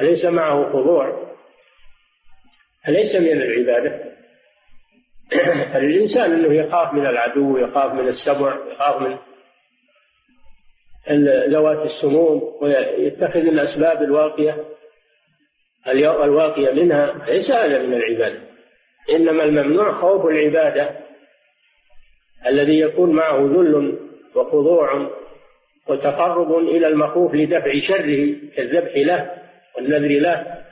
[0.00, 1.34] ليس معه خضوع
[2.88, 4.14] ليس من العبادة؟
[5.78, 9.18] الإنسان أنه يخاف من العدو يخاف من السبع يخاف من
[11.48, 14.64] ذوات السموم ويتخذ الأسباب الواقية
[16.24, 17.24] الواقية منها.
[17.28, 18.40] ليس هذا من العبادة.
[19.14, 20.90] إنما الممنوع خوف العبادة
[22.46, 23.98] الذي يكون معه ذل
[24.34, 25.10] وخضوع
[25.88, 29.43] وتقرب إلى المخوف لدفع شره كالذبح له.
[29.76, 30.64] والنذر له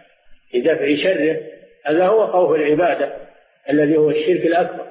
[0.54, 1.36] لدفع شره
[1.86, 3.16] هذا هو خوف العبادة
[3.70, 4.86] الذي هو الشرك الأكبر.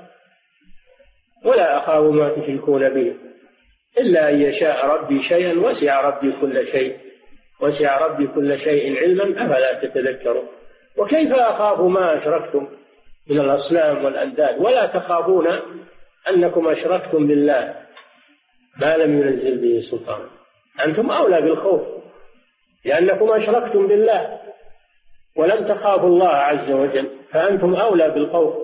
[1.46, 3.16] ولا أخاف ما تشركون به
[4.00, 6.98] إلا أن يشاء ربي شيئا وسع ربي كل شيء
[7.62, 10.48] وسع ربي كل شيء علما أفلا تتذكرون؟
[10.98, 12.68] وكيف أخاف ما أشركتم
[13.30, 15.48] من الأصنام والأنداد؟ ولا تخافون
[16.30, 17.76] أنكم أشركتم بالله
[18.82, 20.28] ما لم ينزل به سلطان
[20.86, 22.01] أنتم أولى بالخوف.
[22.86, 24.40] لأنكم أشركتم بالله
[25.38, 28.56] ولم تخافوا الله عز وجل فأنتم أولى بالخوف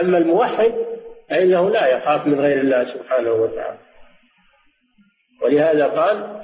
[0.00, 0.74] أما الموحد
[1.30, 3.78] فإنه لا يخاف من غير الله سبحانه وتعالى.
[5.42, 6.42] ولهذا قال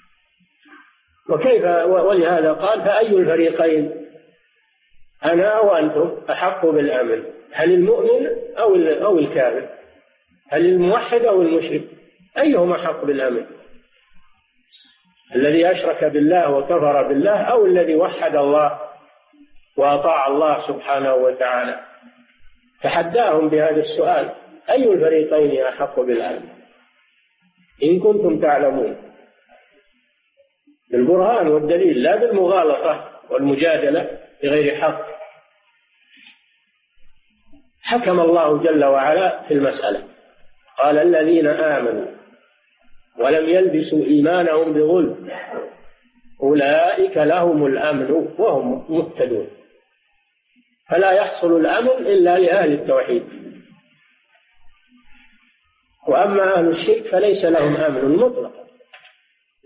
[1.30, 4.06] وكيف ولهذا قال فأي الفريقين
[5.24, 8.26] أنا وأنتم أحق بالأمن هل المؤمن
[8.58, 9.68] أو أو الكافر؟
[10.48, 11.84] هل الموحد أو المشرك؟
[12.38, 13.59] أيهم أحق بالأمن؟
[15.36, 18.80] الذي أشرك بالله وكفر بالله أو الذي وحد الله
[19.76, 21.80] وأطاع الله سبحانه وتعالى.
[22.82, 24.34] تحداهم بهذا السؤال
[24.70, 26.48] أي الفريقين أحق بالأمن
[27.82, 28.96] إن كنتم تعلمون.
[30.90, 35.06] بالبرهان والدليل لا بالمغالطة والمجادلة بغير حق.
[37.82, 40.04] حكم الله جل وعلا في المسألة.
[40.78, 42.19] قال الذين آمنوا
[43.20, 45.30] ولم يلبسوا إيمانهم بظلم.
[46.42, 49.48] أولئك لهم الأمن وهم مهتدون.
[50.90, 53.22] فلا يحصل الأمن إلا لأهل التوحيد.
[56.08, 58.66] وأما أهل الشرك فليس لهم أمن مطلقا.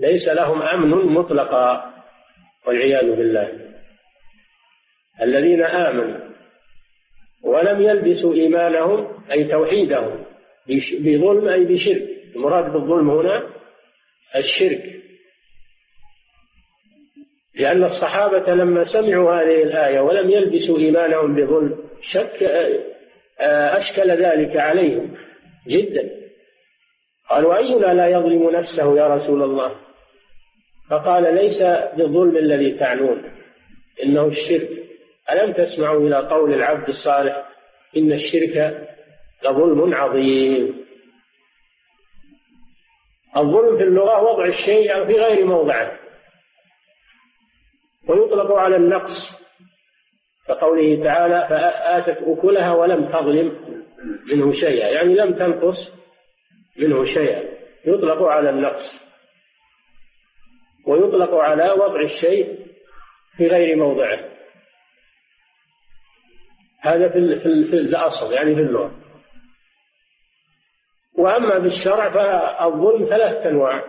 [0.00, 1.94] ليس لهم أمن مطلقا.
[2.66, 3.60] والعياذ بالله.
[5.22, 6.34] الذين آمنوا
[7.44, 10.24] ولم يلبسوا إيمانهم أي توحيدهم
[11.00, 12.13] بظلم أي بشرك.
[12.36, 13.50] المراد بالظلم هنا
[14.36, 14.82] الشرك.
[17.60, 22.42] لأن الصحابة لما سمعوا هذه الآية ولم يلبسوا إيمانهم بظلم شك
[23.40, 25.16] أشكل ذلك عليهم
[25.68, 26.10] جدا.
[27.30, 29.76] قالوا أينا لا يظلم نفسه يا رسول الله؟
[30.90, 31.62] فقال ليس
[31.96, 33.22] بالظلم الذي تعنون
[34.04, 34.68] إنه الشرك.
[35.32, 37.48] ألم تسمعوا إلى قول العبد الصالح
[37.96, 38.86] إن الشرك
[39.44, 40.83] لظلم عظيم؟
[43.36, 45.98] الظلم في اللغة وضع الشيء في غير موضعه.
[48.08, 49.44] ويطلق على النقص
[50.48, 53.78] كقوله تعالى فآتت أكلها ولم تظلم
[54.32, 54.88] منه شيئا.
[54.88, 55.94] يعني لم تنقص
[56.78, 57.42] منه شيئا.
[57.86, 59.04] يطلق على النقص.
[60.86, 62.66] ويطلق على وضع الشيء
[63.36, 64.18] في غير موضعه.
[66.80, 69.03] هذا في, في الأصل يعني في اللغة.
[71.18, 73.84] وأما بالشرع فالظلم ثلاثة أنواع.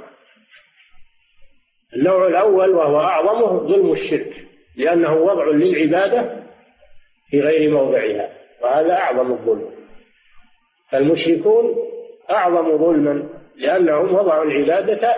[1.96, 4.48] النوع الأول وهو أعظمه ظلم الشرك
[4.78, 6.44] لأنه وضع للعبادة
[7.30, 8.30] في غير موضعها
[8.62, 9.72] وهذا أعظم الظلم.
[10.92, 11.76] فالمشركون
[12.32, 15.16] أعظم ظلما لأنهم وضعوا العبادة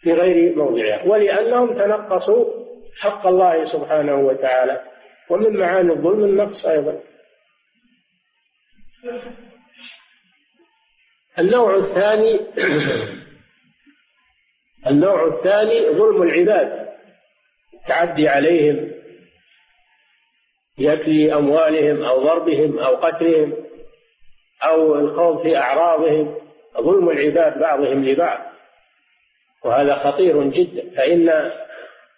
[0.00, 2.44] في غير موضعها ولأنهم تنقصوا
[3.02, 4.82] حق الله سبحانه وتعالى
[5.30, 7.00] ومن معاني الظلم النقص أيضا.
[11.38, 12.40] النوع الثاني
[14.90, 16.88] النوع الثاني ظلم العباد.
[17.74, 18.92] التعدي عليهم
[20.78, 23.56] بأكل أموالهم أو ضربهم أو قتلهم
[24.64, 26.36] أو الخوض في أعراضهم.
[26.80, 28.52] ظلم العباد بعضهم لبعض
[29.64, 30.96] وهذا خطير جدا.
[30.96, 31.52] فإن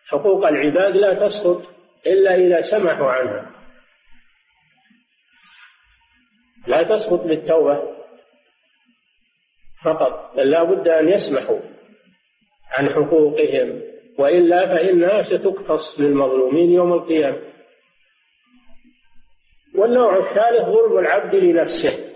[0.07, 1.63] حقوق العباد لا تسقط
[2.07, 3.51] إلا إذا سمحوا عنها.
[6.67, 7.94] لا تسقط بالتوبة.
[9.85, 11.61] فقط بل لا بد أن يسمحوا
[12.79, 13.83] عن حقوقهم
[14.19, 17.39] وإلا فإنها ستقتص للمظلومين يوم القيامة.
[19.75, 22.15] والنوع الثالث ظلم العبد لنفسه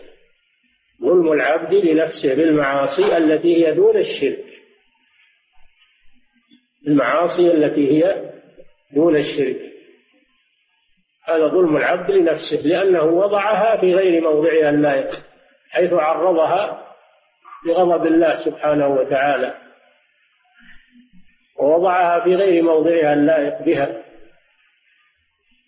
[1.03, 4.45] ظلم العبد لنفسه بالمعاصي التي هي دون الشرك.
[6.87, 8.33] المعاصي التي هي
[8.95, 9.61] دون الشرك.
[11.25, 15.11] هذا ظلم العبد لنفسه لأنه وضعها في غير موضعها اللائق
[15.71, 16.88] حيث عرضها
[17.67, 19.55] لغضب الله سبحانه وتعالى
[21.59, 24.03] ووضعها في غير موضعها اللائق بها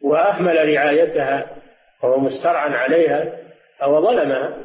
[0.02, 1.56] وأهمل رعايتها
[2.02, 3.38] وهو مسترعا عليها
[3.82, 4.56] أو ظلمها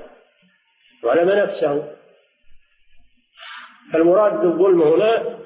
[1.04, 1.96] ظلم نفسه.
[3.94, 5.40] فالمراد بالظلم هنا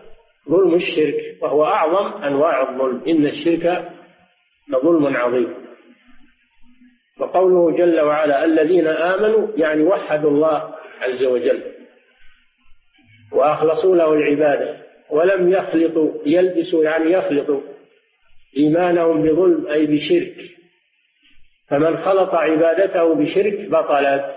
[0.50, 3.04] ظلم الشرك وهو أعظم أنواع الظلم.
[3.08, 3.92] إن الشرك
[4.70, 5.70] لظلم عظيم.
[7.20, 11.69] وقوله جل وعلا الذين آمنوا يعني وحدوا الله عز وجل.
[13.34, 14.78] وأخلصوا له العبادة
[15.10, 17.62] ولم يخلطوا يلبسوا يعني يخلطوا
[18.58, 20.36] إيمانهم بظلم أي بشرك.
[21.68, 24.36] فمن خلط عبادته بشرك بطلت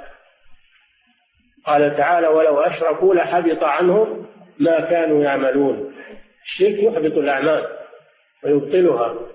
[1.66, 4.26] قال تعالى ولو أشركوا لحبط عنهم
[4.58, 5.94] ما كانوا يعملون.
[6.42, 7.66] الشرك يحبط الأعمال
[8.44, 9.28] ويبطلها.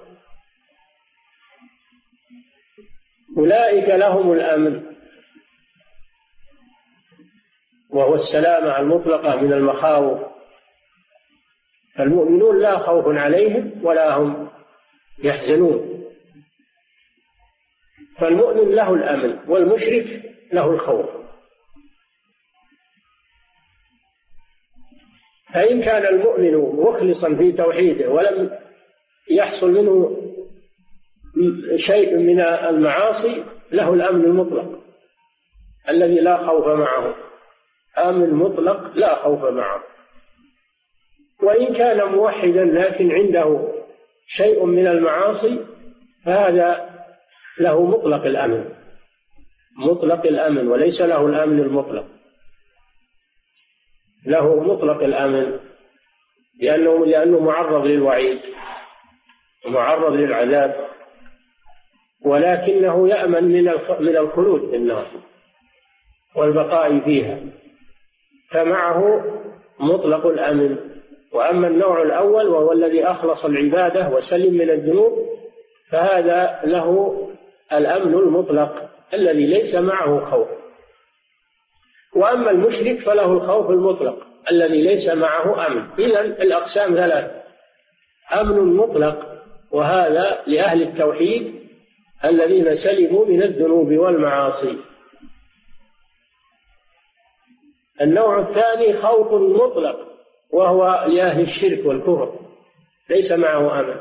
[3.38, 4.97] أولئك لهم الأمن.
[7.98, 10.20] وهو السلامة المطلقة من المخاوف.
[11.96, 14.50] فالمؤمنون لا خوف عليهم ولا هم
[15.24, 16.04] يحزنون.
[18.20, 20.22] فالمؤمن له الأمن والمشرك
[20.54, 21.06] له الخوف.
[25.54, 28.60] فإن كان المؤمن مخلصا في توحيده ولم
[29.32, 30.18] يحصل منه
[31.76, 34.80] شيء من المعاصي له الأمن المطلق
[35.90, 37.27] الذي لا خوف معه.
[37.98, 39.84] أمن مطلق لا خوف معه.
[41.44, 43.74] وإن كان موحدا لكن عنده
[44.28, 45.66] شيء من المعاصي
[46.26, 46.90] فهذا
[47.60, 48.70] له مطلق الأمن.
[49.78, 52.06] مطلق الأمن وليس له الأمن المطلق.
[54.26, 55.60] له مطلق الأمن
[56.62, 58.40] لأنه لأنه معرض للوعيد
[59.66, 60.88] ومعرض للعذاب
[62.26, 63.64] ولكنه يأمن من
[64.00, 65.08] من الخلود في النار
[66.36, 67.40] والبقاء فيها.
[68.52, 69.24] فمعه
[69.80, 70.78] مطلق الأمن.
[71.34, 75.14] وأما النوع الأول وهو الذي أخلص العبادة وسلم من الذنوب
[75.92, 77.18] فهذا له
[77.74, 80.48] الأمن المطلق الذي ليس معه خوف.
[82.16, 84.18] وأما المشرك فله الخوف المطلق
[84.52, 85.84] الذي ليس معه أمن.
[86.00, 87.32] إذا الأقسام ثلاث
[88.42, 89.18] أمن مطلق
[89.72, 91.54] وهذا لأهل التوحيد
[92.26, 94.78] الذين سلموا من الذنوب والمعاصي.
[98.02, 100.08] النوع الثاني خوف مطلق
[100.54, 102.40] وهو لأهل الشرك والكفر
[103.10, 103.96] ليس معه أمن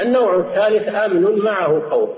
[0.00, 2.10] النوع الثالث أمن معه خوف.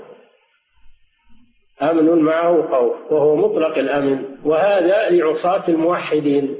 [1.81, 6.57] أمن معه خوف وهو مطلق الأمن وهذا لعصاة الموحدين.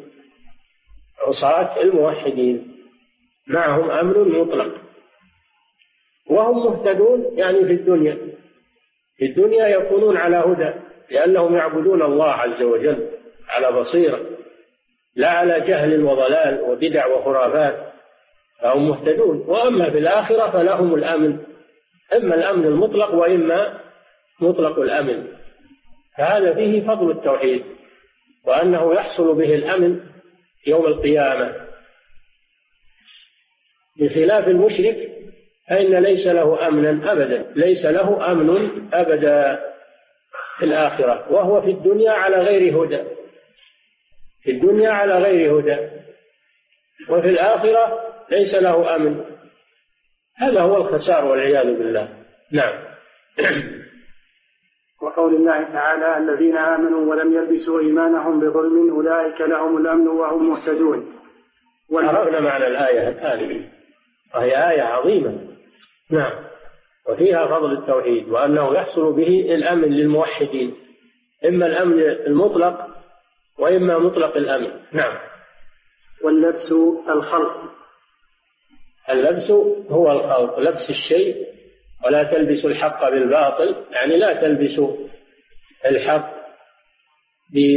[1.27, 2.75] عصاة الموحدين
[3.47, 4.73] معهم أمن مطلق.
[6.29, 8.17] وهم مهتدون يعني في الدنيا.
[9.17, 10.73] في الدنيا يكونون على هدى
[11.11, 13.09] لأنهم يعبدون الله عز وجل
[13.49, 14.32] على بصيرة.
[15.15, 17.93] لا على جهل وضلال وبدع وخرافات
[18.61, 19.43] فهم مهتدون.
[19.47, 21.39] وأما في الآخرة فلهم الأمن.
[22.17, 23.79] إما الأمن المطلق وإما
[24.41, 25.27] مطلق الأمن.
[26.17, 27.63] فهذا فيه فضل التوحيد
[28.45, 29.99] وأنه يحصل به الأمن
[30.67, 31.53] يوم القيامة.
[33.99, 35.09] بخلاف المشرك
[35.69, 39.59] فإن ليس له أمنا أبدا ليس له أمن أبدا
[40.57, 43.03] في الآخرة وهو في الدنيا على غير هدى.
[44.43, 45.77] في الدنيا على غير هدى
[47.09, 47.99] وفي الآخرة
[48.31, 49.21] ليس له أمن.
[50.37, 52.09] هذا هو الخسار والعياذ بالله.
[52.51, 52.73] نعم.
[55.03, 61.13] وقول الله تعالى الذين آمنوا ولم يلبسوا إيمانهم بظلم أولئك لهم الأمن وهم مهتدون.
[61.93, 63.69] عرفنا معنى الآية هذه
[64.35, 65.47] وهي آية عظيمة.
[66.11, 66.31] نعم.
[67.09, 70.75] وفيها فضل التوحيد وأنه يحصل به الأمن للموحدين.
[71.45, 72.92] إما الأمن المطلق
[73.59, 75.17] وإما مطلق الأمن نعم.
[76.23, 76.71] واللبس
[77.09, 77.73] الخلق.
[79.09, 79.51] اللبس
[79.91, 80.59] هو الخلق.
[80.59, 81.47] لبس الشيء
[82.05, 83.85] ولا تلبسوا الحق بالباطل.
[83.91, 84.97] يعني لا تلبسوا
[85.85, 86.33] الحق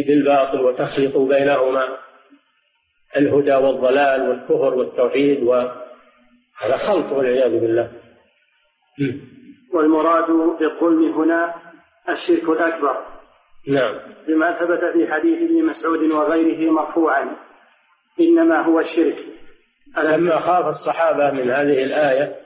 [0.07, 1.99] بالباطل وتخلطوا بينهما.
[3.17, 7.93] الهدى والضلال والكفر والتوحيد وهذا خلط والعياذ بالله.
[9.75, 11.55] والمراد بالظلم هنا
[12.09, 13.16] الشرك الأكبر.
[13.69, 13.99] نعم.
[14.29, 17.37] بما ثبت في حديث ابن مسعود وغيره مرفوعا
[18.21, 19.19] إنما هو الشرك.
[19.99, 22.37] لما خاف الصحابة من هذه الآية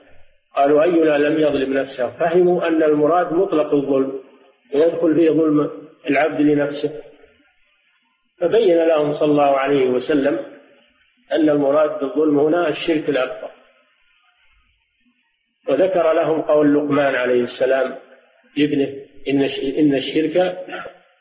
[0.55, 4.19] قالوا أينا لم يظلم نفسه؟ فهموا أن المراد مطلق الظلم
[4.75, 5.69] ويدخل فيه ظلم
[6.09, 7.01] العبد لنفسه.
[8.39, 10.39] فبين لهم صلى الله عليه وسلم
[11.33, 13.51] أن المراد بالظلم هنا الشرك الأكبر.
[15.69, 17.97] وذكر لهم قول لقمان عليه السلام
[18.57, 18.95] لابنه
[19.79, 20.57] إن الشرك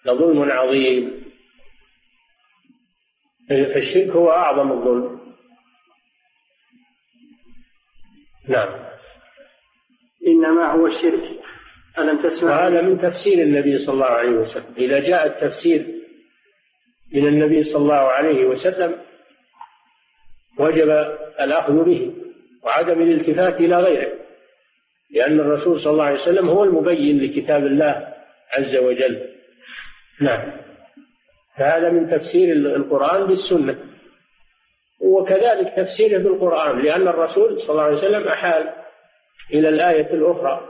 [0.06, 1.24] لظلم عظيم.
[3.48, 5.20] فالشرك هو أعظم الظلم.
[8.48, 8.90] نعم.
[10.26, 11.40] إنما هو الشرك.
[11.98, 14.74] ألم تسمع؟ وهذا من تفسير النبي صلى الله عليه وسلم.
[14.78, 15.86] إذا جاء التفسير
[17.12, 19.00] من النبي صلى الله عليه وسلم
[20.58, 20.90] وجب
[21.40, 22.14] الأخذ به
[22.62, 24.12] وعدم الالتفات إلى غيره
[25.10, 28.14] لأن الرسول صلى الله عليه وسلم هو المبين لكتاب الله
[28.52, 29.29] عز وجل.
[30.20, 30.52] نعم.
[31.58, 33.78] فهذا من تفسير القرآن بالسنة.
[35.00, 38.70] وكذلك تفسيره بالقرآن لأن الرسول صلى الله عليه وسلم أحال
[39.54, 40.60] إلى الآية الأخرى.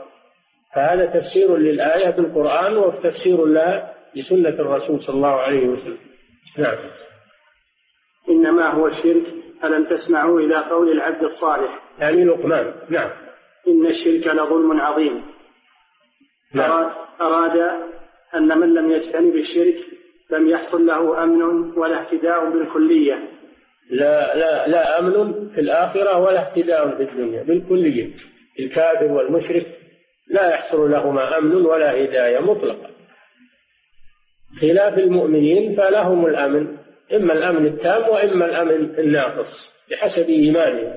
[0.74, 5.98] فهذا تفسير للآية بالقرآن وتفسير لها بسنة الرسول صلى الله عليه وسلم.
[6.58, 6.78] نعم.
[8.28, 9.26] إنما هو الشرك
[9.64, 12.74] ألم تسمعوا إلى قول العبد الصالح؟ يعني لقمان.
[12.88, 13.10] نعم.
[13.68, 15.24] إن الشرك لظلم عظيم.
[16.54, 16.90] نعم.
[17.20, 17.90] أراد
[18.34, 19.76] أن من لم يجتنب الشرك
[20.30, 21.42] لم يحصل له أمن
[21.78, 23.28] ولا اهتداء بالكلية.
[23.90, 28.10] لا لا لا أمن في الآخرة ولا اهتداء في الدنيا بالكلية.
[28.60, 29.66] الكافر والمشرك
[30.30, 32.90] لا يحصل لهما أمن ولا هداية مطلقة
[34.60, 36.76] خلاف المؤمنين فلهم الأمن
[37.14, 40.94] إما الأمن التام وإما الأمن الناقص بحسب إيمانهم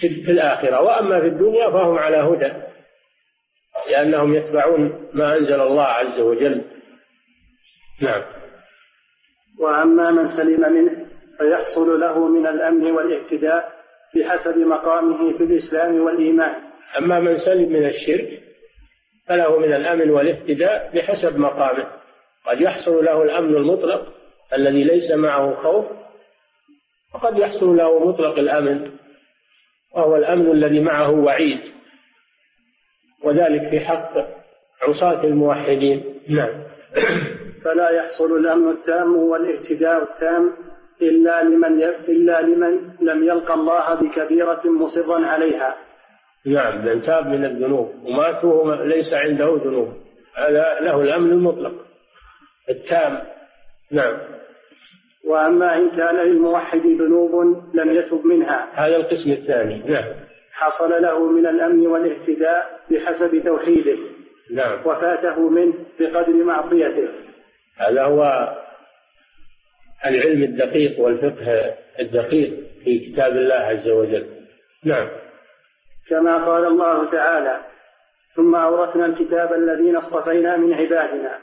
[0.00, 0.80] في الآخرة.
[0.80, 2.52] وأما في الدنيا فهم على هدى.
[3.90, 6.64] لأنهم يتبعون ما أنزل الله عز وجل.
[8.02, 8.22] نعم.
[9.60, 11.06] وأما من سلم منه
[11.38, 13.72] فيحصل له من الأمن والاهتداء
[14.16, 16.54] بحسب مقامه في الإسلام والإيمان.
[16.98, 18.42] أما من سلم من الشرك
[19.28, 21.86] فله من الأمن والاهتداء بحسب مقامه.
[22.46, 24.12] قد يحصل له الأمن المطلق
[24.52, 25.86] الذي ليس معه خوف
[27.14, 28.90] وقد يحصل له مطلق الأمن
[29.94, 31.60] وهو الأمن الذي معه وعيد.
[33.30, 34.12] وذلك في حق
[34.82, 36.04] عصاة الموحدين.
[36.28, 36.64] نعم.
[37.64, 40.52] فلا يحصل الأمن التام والاهتداء التام
[41.02, 45.76] إلا لمن إلا لمن لم يلقى الله بكبيرة مصرا عليها.
[46.46, 49.88] نعم من تاب من الذنوب ومات وهو ليس عنده ذنوب.
[50.36, 51.72] هذا له الأمن المطلق
[52.70, 53.22] التام.
[53.90, 54.18] نعم.
[55.24, 57.32] وأما إن كان للموحد ذنوب
[57.74, 58.68] لم يتب منها.
[58.74, 59.82] هذا القسم الثاني.
[59.86, 60.14] نعم.
[60.52, 63.98] حصل له من الأمن والاهتداء بحسب توحيده
[64.50, 64.80] نعم.
[64.86, 67.08] وفاته منه بقدر معصيته.
[67.76, 68.22] هذا هو
[70.06, 72.50] العلم الدقيق والفقه الدقيق
[72.84, 74.26] في كتاب الله عز وجل.
[74.84, 75.08] نعم.
[76.08, 77.60] كما قال الله تعالى
[78.34, 81.38] ثم أورثنا الكتاب الذين اصطفينا من عبادنا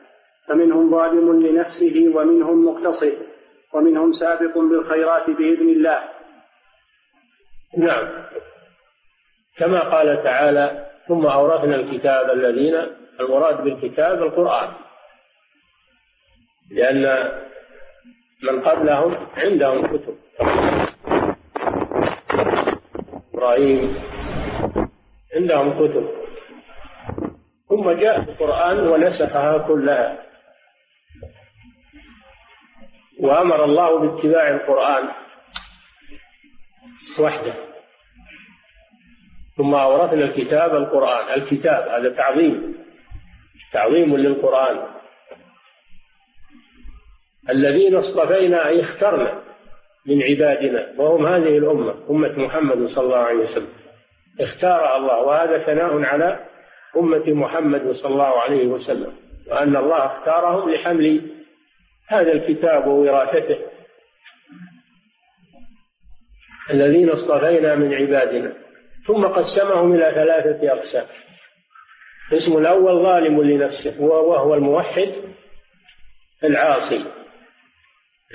[0.48, 3.18] فمنهم ظالم لنفسه ومنهم مقتصد
[3.74, 6.00] ومنهم سابق بالخيرات بإذن الله.
[7.78, 8.26] نعم.
[9.58, 12.76] كما قال تعالى ثم أورثنا الكتاب الذين
[13.20, 14.74] المراد بالكتاب القرآن.
[16.72, 17.32] لأن
[18.44, 20.18] من قبلهم عندهم كتب.
[23.34, 23.96] إبراهيم
[25.36, 26.10] عندهم كتب.
[27.70, 30.24] ثم جاء القرآن ونسخها كلها.
[33.20, 35.10] وأمر الله باتباع القرآن
[37.20, 37.54] وحده.
[39.58, 41.42] ثم أورثنا الكتاب القرآن.
[41.42, 42.76] الكتاب هذا تعظيم.
[43.74, 44.88] تعظيم للقرآن.
[47.50, 49.42] الذين اصطفينا أي اخترنا
[50.06, 53.70] من عبادنا وهم هذه الأمة أمة محمد صلى الله عليه وسلم.
[54.42, 56.40] اختار الله وهذا ثناء على
[56.98, 59.14] أمة محمد صلى الله عليه وسلم.
[59.48, 61.32] وأن الله اختارهم لحمل
[62.08, 63.58] هذا الكتاب ووراثته.
[66.70, 68.67] الذين اصطفينا من عبادنا.
[69.08, 71.06] ثم قسمهم إلى ثلاثة أقسام.
[72.32, 75.14] القسم الأول ظالم لنفسه وهو الموحد
[76.44, 77.06] العاصي.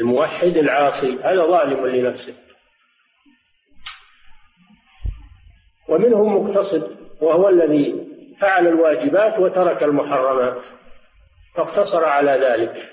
[0.00, 2.34] الموحد العاصي هذا ظالم لنفسه.
[5.88, 8.06] ومنهم مقتصد وهو الذي
[8.40, 10.62] فعل الواجبات وترك المحرمات
[11.54, 12.88] فاقتصر على ذلك.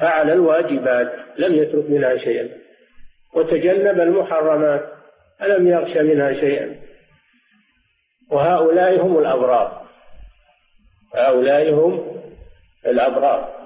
[0.00, 2.48] فعل الواجبات لم يترك منها شيئا.
[3.34, 4.99] وتجنب المحرمات.
[5.40, 6.76] فلم يغش منها شيئا؟
[8.30, 9.86] وهؤلاء هم الأبرار.
[11.14, 12.22] هؤلاء هم
[12.86, 13.59] الأبرار.